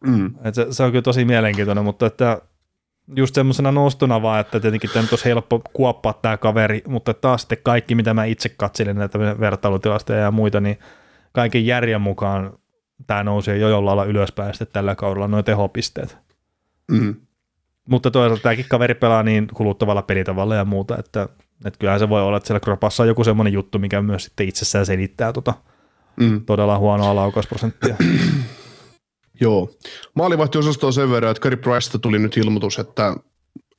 Mm. 0.05 0.33
Et 0.43 0.55
se, 0.55 0.67
se, 0.69 0.83
on 0.83 0.91
kyllä 0.91 1.01
tosi 1.01 1.25
mielenkiintoinen, 1.25 1.83
mutta 1.83 2.05
että 2.05 2.41
just 3.15 3.35
semmoisena 3.35 3.71
nostona 3.71 4.21
vaan, 4.21 4.39
että 4.39 4.59
tietenkin 4.59 4.89
tämä 4.93 5.07
olisi 5.11 5.25
helppo 5.25 5.61
kuoppaa 5.73 6.13
tämä 6.13 6.37
kaveri, 6.37 6.81
mutta 6.87 7.13
taas 7.13 7.41
sitten 7.41 7.57
kaikki, 7.63 7.95
mitä 7.95 8.13
mä 8.13 8.25
itse 8.25 8.49
katselin 8.49 8.95
näitä 8.95 9.19
vertailutilastoja 9.19 10.19
ja 10.19 10.31
muita, 10.31 10.59
niin 10.59 10.79
kaiken 11.31 11.65
järjen 11.65 12.01
mukaan 12.01 12.53
tämä 13.07 13.23
nousee 13.23 13.57
jo 13.57 13.69
jollain 13.69 13.97
lailla 13.97 14.11
ylöspäin 14.11 14.53
sitten 14.53 14.67
tällä 14.73 14.95
kaudella 14.95 15.27
noin 15.27 15.45
tehopisteet. 15.45 16.17
Mm. 16.91 17.15
Mutta 17.89 18.11
toisaalta 18.11 18.43
tämäkin 18.43 18.65
kaveri 18.69 18.95
pelaa 18.95 19.23
niin 19.23 19.47
kuluttavalla 19.53 20.01
pelitavalla 20.01 20.55
ja 20.55 20.65
muuta, 20.65 20.97
että, 20.97 21.29
että 21.65 21.79
kyllähän 21.79 21.99
se 21.99 22.09
voi 22.09 22.21
olla, 22.21 22.37
että 22.37 22.47
siellä 22.47 22.59
kropassa 22.59 23.03
on 23.03 23.07
joku 23.07 23.23
semmoinen 23.23 23.53
juttu, 23.53 23.79
mikä 23.79 24.01
myös 24.01 24.23
sitten 24.23 24.47
itsessään 24.47 24.85
selittää 24.85 25.33
tota 25.33 25.53
mm. 26.19 26.45
todella 26.45 26.77
huonoa 26.77 27.15
laukausprosenttia. 27.15 27.95
Joo. 29.41 29.69
Maalivahtiosasto 30.13 30.87
on 30.87 30.93
sen 30.93 31.11
verran, 31.11 31.31
että 31.31 31.41
Gary 31.41 31.57
Price 31.57 31.97
tuli 31.97 32.19
nyt 32.19 32.37
ilmoitus, 32.37 32.79
että, 32.79 33.15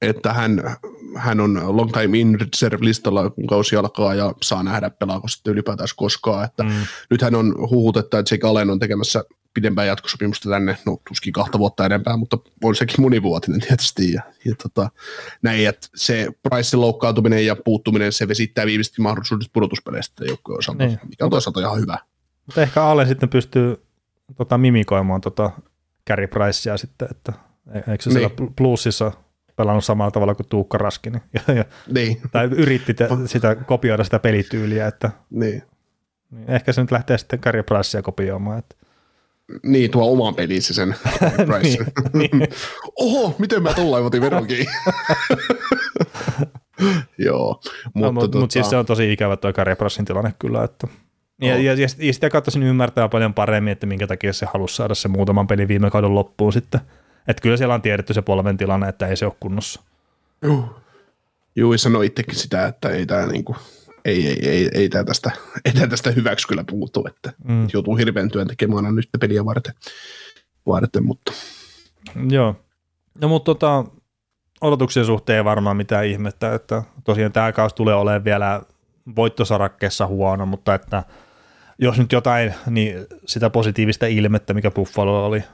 että 0.03 0.33
hän, 0.33 0.77
hän 1.17 1.41
on 1.41 1.77
long 1.77 1.93
time 1.93 2.19
in 2.19 2.41
reserve 2.41 2.85
listalla, 2.85 3.31
kun 3.31 3.47
kausi 3.47 3.77
alkaa 3.77 4.14
ja 4.14 4.33
saa 4.43 4.62
nähdä 4.62 4.91
pelaako 4.91 5.29
sitten 5.29 5.53
ylipäätään 5.53 5.88
koskaan. 5.97 6.45
Että 6.45 6.62
mm. 6.62 6.71
Nyt 7.11 7.23
hän 7.23 7.35
on 7.35 7.55
huhutetta, 7.71 8.19
että 8.19 8.35
Jake 8.35 8.47
Allen 8.47 8.71
on 8.71 8.79
tekemässä 8.79 9.25
pidempää 9.59 9.85
jatkosopimusta 9.85 10.51
tänne, 10.51 10.77
no 10.87 11.01
tuskin 11.09 11.33
kahta 11.33 11.59
vuotta 11.59 11.87
enempää, 11.87 12.16
mutta 12.16 12.38
on 12.64 12.75
sekin 12.75 13.01
monivuotinen 13.01 13.61
tietysti. 13.61 14.12
Ja, 14.12 14.23
ja 14.44 14.55
tota, 14.62 14.90
näin, 15.42 15.68
että 15.68 15.88
se 15.94 16.29
Pricein 16.42 16.81
loukkaantuminen 16.81 17.47
ja 17.47 17.57
puuttuminen, 17.64 18.12
se 18.12 18.29
vesittää 18.29 18.66
viimeisesti 18.66 19.03
mahdollisuudet 19.03 19.51
pudotuspeleistä 19.53 20.25
joukkojen 20.25 20.59
osalta, 20.59 20.87
niin. 20.87 21.01
mikä 21.09 21.25
on 21.25 21.31
toisaalta 21.31 21.61
ihan 21.61 21.81
hyvä. 21.81 21.99
Mutta 22.47 22.62
ehkä 22.62 22.85
Allen 22.85 23.09
sitten 23.09 23.29
pystyy 23.29 23.83
tota, 24.37 24.59
mimikoimaan 24.59 25.21
tota 25.21 25.51
Carey 26.09 26.27
Pricea 26.27 26.77
sitten, 26.77 27.09
että 27.11 27.33
e- 27.75 27.90
eikö 27.90 28.03
se 28.03 28.11
niin. 28.11 28.18
siellä 28.18 28.53
plussissa 28.57 29.12
pelannut 29.57 29.85
samalla 29.85 30.11
tavalla 30.11 30.35
kuin 30.35 30.49
Tuukka 30.49 30.79
Raskinen. 30.79 31.21
Ja, 31.49 31.55
ja, 31.55 31.64
niin. 31.94 32.21
Tai 32.33 32.44
yritti 32.44 32.94
te, 32.94 33.09
sitä 33.27 33.55
kopioida 33.55 34.05
sitä 34.05 34.18
pelityyliä, 34.18 34.87
että 34.87 35.11
niin. 35.31 35.62
niin 36.31 36.51
ehkä 36.51 36.73
se 36.73 36.81
nyt 36.81 36.90
lähtee 36.90 37.18
sitten 37.18 37.40
Carey 37.40 37.62
Pricea 37.62 38.03
kopioimaan. 38.03 38.59
Että. 38.59 38.77
Niin, 39.62 39.90
tuo 39.90 40.12
omaan 40.12 40.34
pelissä 40.34 40.74
sen 40.74 40.88
niin, 42.12 42.30
niin. 42.32 42.48
Oho, 43.00 43.34
miten 43.38 43.62
mä 43.62 43.74
tulla 43.74 43.96
otin 43.96 44.22
veronkin. 44.22 44.66
Joo. 47.18 47.61
Mutta 47.94 48.06
no, 48.06 48.12
mut, 48.12 48.20
tota... 48.20 48.38
mut 48.38 48.50
siis 48.50 48.70
se 48.70 48.76
on 48.76 48.87
tosi 48.87 49.12
ikävä 49.12 49.37
tuo 49.37 49.52
Carey 49.52 49.76
Pricin 49.76 50.04
tilanne 50.04 50.34
kyllä, 50.38 50.64
että 50.64 50.88
ja, 51.42 51.58
ja, 51.58 51.74
ja, 51.74 51.87
ja 51.98 52.12
sitä 52.12 52.30
kautta 52.30 52.50
sen 52.50 52.62
ymmärtää 52.62 53.08
paljon 53.08 53.34
paremmin, 53.34 53.72
että 53.72 53.87
minkä 53.87 54.06
takia 54.06 54.32
se 54.32 54.46
halusi 54.52 54.76
saada 54.76 54.94
se 54.94 55.08
muutaman 55.08 55.46
pelin 55.46 55.68
viime 55.68 55.90
kauden 55.90 56.14
loppuun 56.14 56.52
sitten. 56.52 56.80
Että 57.28 57.42
kyllä 57.42 57.56
siellä 57.56 57.74
on 57.74 57.82
tiedetty 57.82 58.14
se 58.14 58.22
polven 58.22 58.56
tilanne, 58.56 58.88
että 58.88 59.06
ei 59.06 59.16
se 59.16 59.26
ole 59.26 59.34
kunnossa. 59.40 59.80
Joo. 60.42 60.80
Juu, 61.56 61.78
sanoi 61.78 62.06
itsekin 62.06 62.34
sitä, 62.34 62.66
että 62.66 62.88
ei 62.88 63.06
tämä 63.06 63.26
niinku, 63.26 63.56
ei, 64.04 64.26
ei, 64.26 64.48
ei, 64.48 64.70
ei 64.74 64.88
tämä 64.88 65.04
tästä, 65.04 65.30
ei 65.64 65.72
tää 65.72 65.87
tästä 65.87 66.11
hyväksi 66.11 66.48
kyllä 66.48 66.64
puutu, 66.70 67.06
että 67.06 67.32
mm. 67.44 67.68
joutuu 67.72 67.96
hirveän 67.96 68.30
työn 68.30 68.46
tekemään 68.46 68.94
nyt 68.94 69.08
peliä 69.20 69.44
varten, 69.44 69.74
varten 70.66 71.04
mutta. 71.04 71.32
Joo. 72.30 72.56
No 73.20 73.28
mutta 73.28 73.44
tota, 73.44 73.84
odotuksien 74.61 75.06
suhteen 75.06 75.37
ei 75.37 75.44
varmaan 75.44 75.76
mitään 75.76 76.06
ihmettä, 76.06 76.54
että 76.54 76.82
tosiaan 77.04 77.32
tämä 77.32 77.52
kausi 77.52 77.74
tulee 77.74 77.94
olemaan 77.94 78.24
vielä 78.24 78.62
voittosarakkeessa 79.16 80.06
huono, 80.06 80.46
mutta 80.46 80.74
että 80.74 81.02
jos 81.78 81.98
nyt 81.98 82.12
jotain, 82.12 82.54
niin 82.70 83.06
sitä 83.26 83.50
positiivista 83.50 84.06
ilmettä, 84.06 84.54
mikä 84.54 84.70
Buffalo 84.70 85.26
oli 85.26 85.44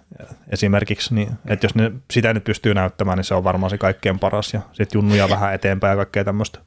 esimerkiksi, 0.50 1.14
niin 1.14 1.28
että 1.46 1.64
jos 1.64 1.74
ne 1.74 1.92
sitä 2.10 2.34
nyt 2.34 2.44
pystyy 2.44 2.74
näyttämään, 2.74 3.18
niin 3.18 3.24
se 3.24 3.34
on 3.34 3.44
varmaan 3.44 3.70
se 3.70 3.78
kaikkein 3.78 4.18
paras 4.18 4.54
ja 4.54 4.60
sitten 4.72 4.98
junnuja 4.98 5.28
vähän 5.28 5.54
eteenpäin 5.54 5.90
ja 5.90 5.96
kaikkea 5.96 6.24
tämmöistä. 6.24 6.58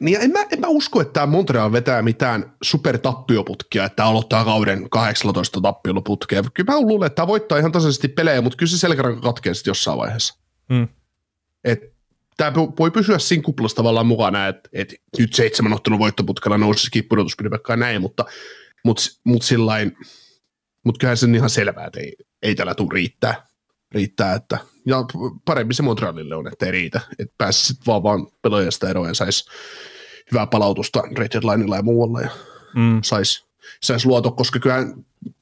Niin 0.00 0.20
en 0.20 0.30
mä, 0.30 0.38
en 0.52 0.60
mä 0.60 0.66
usko, 0.68 1.00
että 1.00 1.12
tämä 1.12 1.26
Montreal 1.26 1.72
vetää 1.72 2.02
mitään 2.02 2.52
supertappioputkia, 2.62 3.84
että 3.84 4.04
aloittaa 4.04 4.44
kauden 4.44 4.90
18 4.90 5.60
tappioputkea. 5.60 6.42
Kyllä 6.54 6.72
mä 6.72 6.80
luulen, 6.80 7.06
että 7.06 7.16
tämä 7.16 7.26
voittaa 7.26 7.58
ihan 7.58 7.72
tasaisesti 7.72 8.08
pelejä, 8.08 8.40
mutta 8.40 8.56
kyllä 8.56 8.70
se 8.70 8.78
selkäranka 8.78 9.20
katkee 9.20 9.54
sitten 9.54 9.70
jossain 9.70 9.98
vaiheessa. 9.98 10.34
Hmm. 10.72 10.88
Et 11.64 11.80
tämä 12.36 12.54
voi 12.54 12.90
pysyä 12.90 13.18
siinä 13.18 13.42
kuplassa 13.42 13.76
tavallaan 13.76 14.06
mukana, 14.06 14.48
että, 14.48 14.68
että 14.72 14.94
nyt 15.18 15.34
seitsemän 15.34 15.72
ottelun 15.72 15.98
voittoputkella 15.98 16.58
nousisikin 16.58 17.04
pudotuspidepekkaan 17.08 17.78
näin, 17.78 18.00
mutta 18.00 18.24
mutta 18.84 19.02
mut 19.24 19.42
sillain, 19.42 19.96
mut 20.84 20.98
kyllähän 20.98 21.16
se 21.16 21.26
on 21.26 21.34
ihan 21.34 21.50
selvää, 21.50 21.86
että 21.86 22.00
ei, 22.00 22.16
ei 22.42 22.54
tällä 22.54 22.74
tule 22.74 22.88
riittää. 22.92 23.46
riittää 23.92 24.34
että, 24.34 24.58
ja 24.90 25.04
paremmin 25.44 25.74
se 25.74 25.82
Montrealille 25.82 26.34
on, 26.34 26.48
että 26.48 26.66
ei 26.66 26.72
riitä. 26.72 27.00
Että 27.18 27.34
pääsisi 27.38 27.80
vaan, 27.86 28.02
vaan 28.02 28.26
pelaajasta 28.42 28.90
eroon 28.90 29.08
ja 29.08 29.14
saisi 29.14 29.44
hyvää 30.32 30.46
palautusta 30.46 31.02
Red 31.16 31.34
Linella 31.34 31.76
ja 31.76 31.82
muualla 31.82 32.20
ja 32.20 32.30
mm. 32.74 32.98
saisi 33.02 33.44
sais 33.82 34.06
luoto, 34.06 34.30
koska 34.30 34.58
kyllähän 34.58 34.94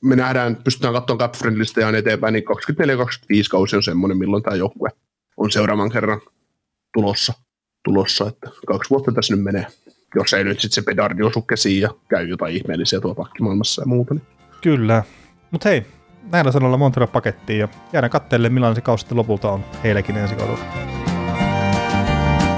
me 0.02 0.16
nähdään, 0.16 0.56
pystytään 0.56 0.94
katsomaan 0.94 1.30
Cup 1.30 1.34
ja 1.76 1.98
eteenpäin, 1.98 2.32
niin 2.32 2.44
24-25 2.44 3.48
kausi 3.50 3.76
on 3.76 3.82
semmoinen, 3.82 4.18
milloin 4.18 4.42
tämä 4.42 4.56
joukkue 4.56 4.88
on 5.36 5.50
seuraavan 5.50 5.90
kerran 5.90 6.20
tulossa, 6.92 7.32
tulossa, 7.84 8.28
että 8.28 8.50
kaksi 8.66 8.90
vuotta 8.90 9.12
tässä 9.12 9.34
nyt 9.34 9.44
menee 9.44 9.66
jos 10.14 10.34
ei 10.34 10.44
nyt 10.44 10.60
sitten 10.60 10.74
se 10.74 10.82
pedardi 10.82 11.22
osu 11.22 11.42
käsiin 11.42 11.80
ja 11.80 11.94
käy 12.08 12.28
jotain 12.28 12.56
ihmeellisiä 12.56 13.00
tuolla 13.00 13.14
pakkimaailmassa 13.14 13.82
ja 13.82 13.86
muuta. 13.86 14.14
Niin. 14.14 14.26
Kyllä. 14.62 15.02
Mutta 15.50 15.68
hei, 15.68 15.86
näillä 16.32 16.52
sanoilla 16.52 16.76
Montreal 16.76 17.06
pakettiin 17.06 17.58
ja 17.58 17.68
jäädään 17.92 18.10
katteelle, 18.10 18.48
millainen 18.48 18.74
se 18.74 18.80
kausi 18.80 19.14
lopulta 19.14 19.52
on 19.52 19.64
heillekin 19.84 20.16
ensi 20.16 20.34
kaudella. 20.34 20.64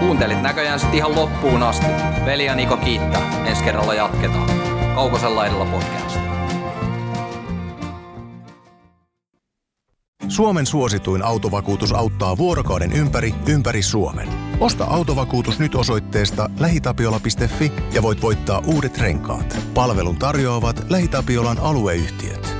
Kuuntelit 0.00 0.42
näköjään 0.42 0.80
sitten 0.80 0.98
ihan 0.98 1.14
loppuun 1.14 1.62
asti. 1.62 1.86
Veli 2.24 2.44
ja 2.44 2.54
Niko 2.54 2.76
kiittää. 2.76 3.44
Ensi 3.46 3.64
kerralla 3.64 3.94
jatketaan. 3.94 4.50
Kaukosella 4.94 5.46
edellä 5.46 5.64
podcast. 5.64 6.20
Suomen 10.28 10.66
suosituin 10.66 11.22
autovakuutus 11.22 11.92
auttaa 11.92 12.36
vuorokauden 12.36 12.92
ympäri, 12.92 13.34
ympäri 13.48 13.82
Suomen. 13.82 14.28
Osta 14.60 14.84
autovakuutus 14.84 15.58
nyt 15.58 15.74
osoitteesta 15.74 16.50
lähitapiola.fi 16.60 17.72
ja 17.92 18.02
voit 18.02 18.22
voittaa 18.22 18.62
uudet 18.66 18.98
renkaat. 18.98 19.58
Palvelun 19.74 20.16
tarjoavat 20.16 20.86
LähiTapiolan 20.90 21.58
alueyhtiöt. 21.58 22.59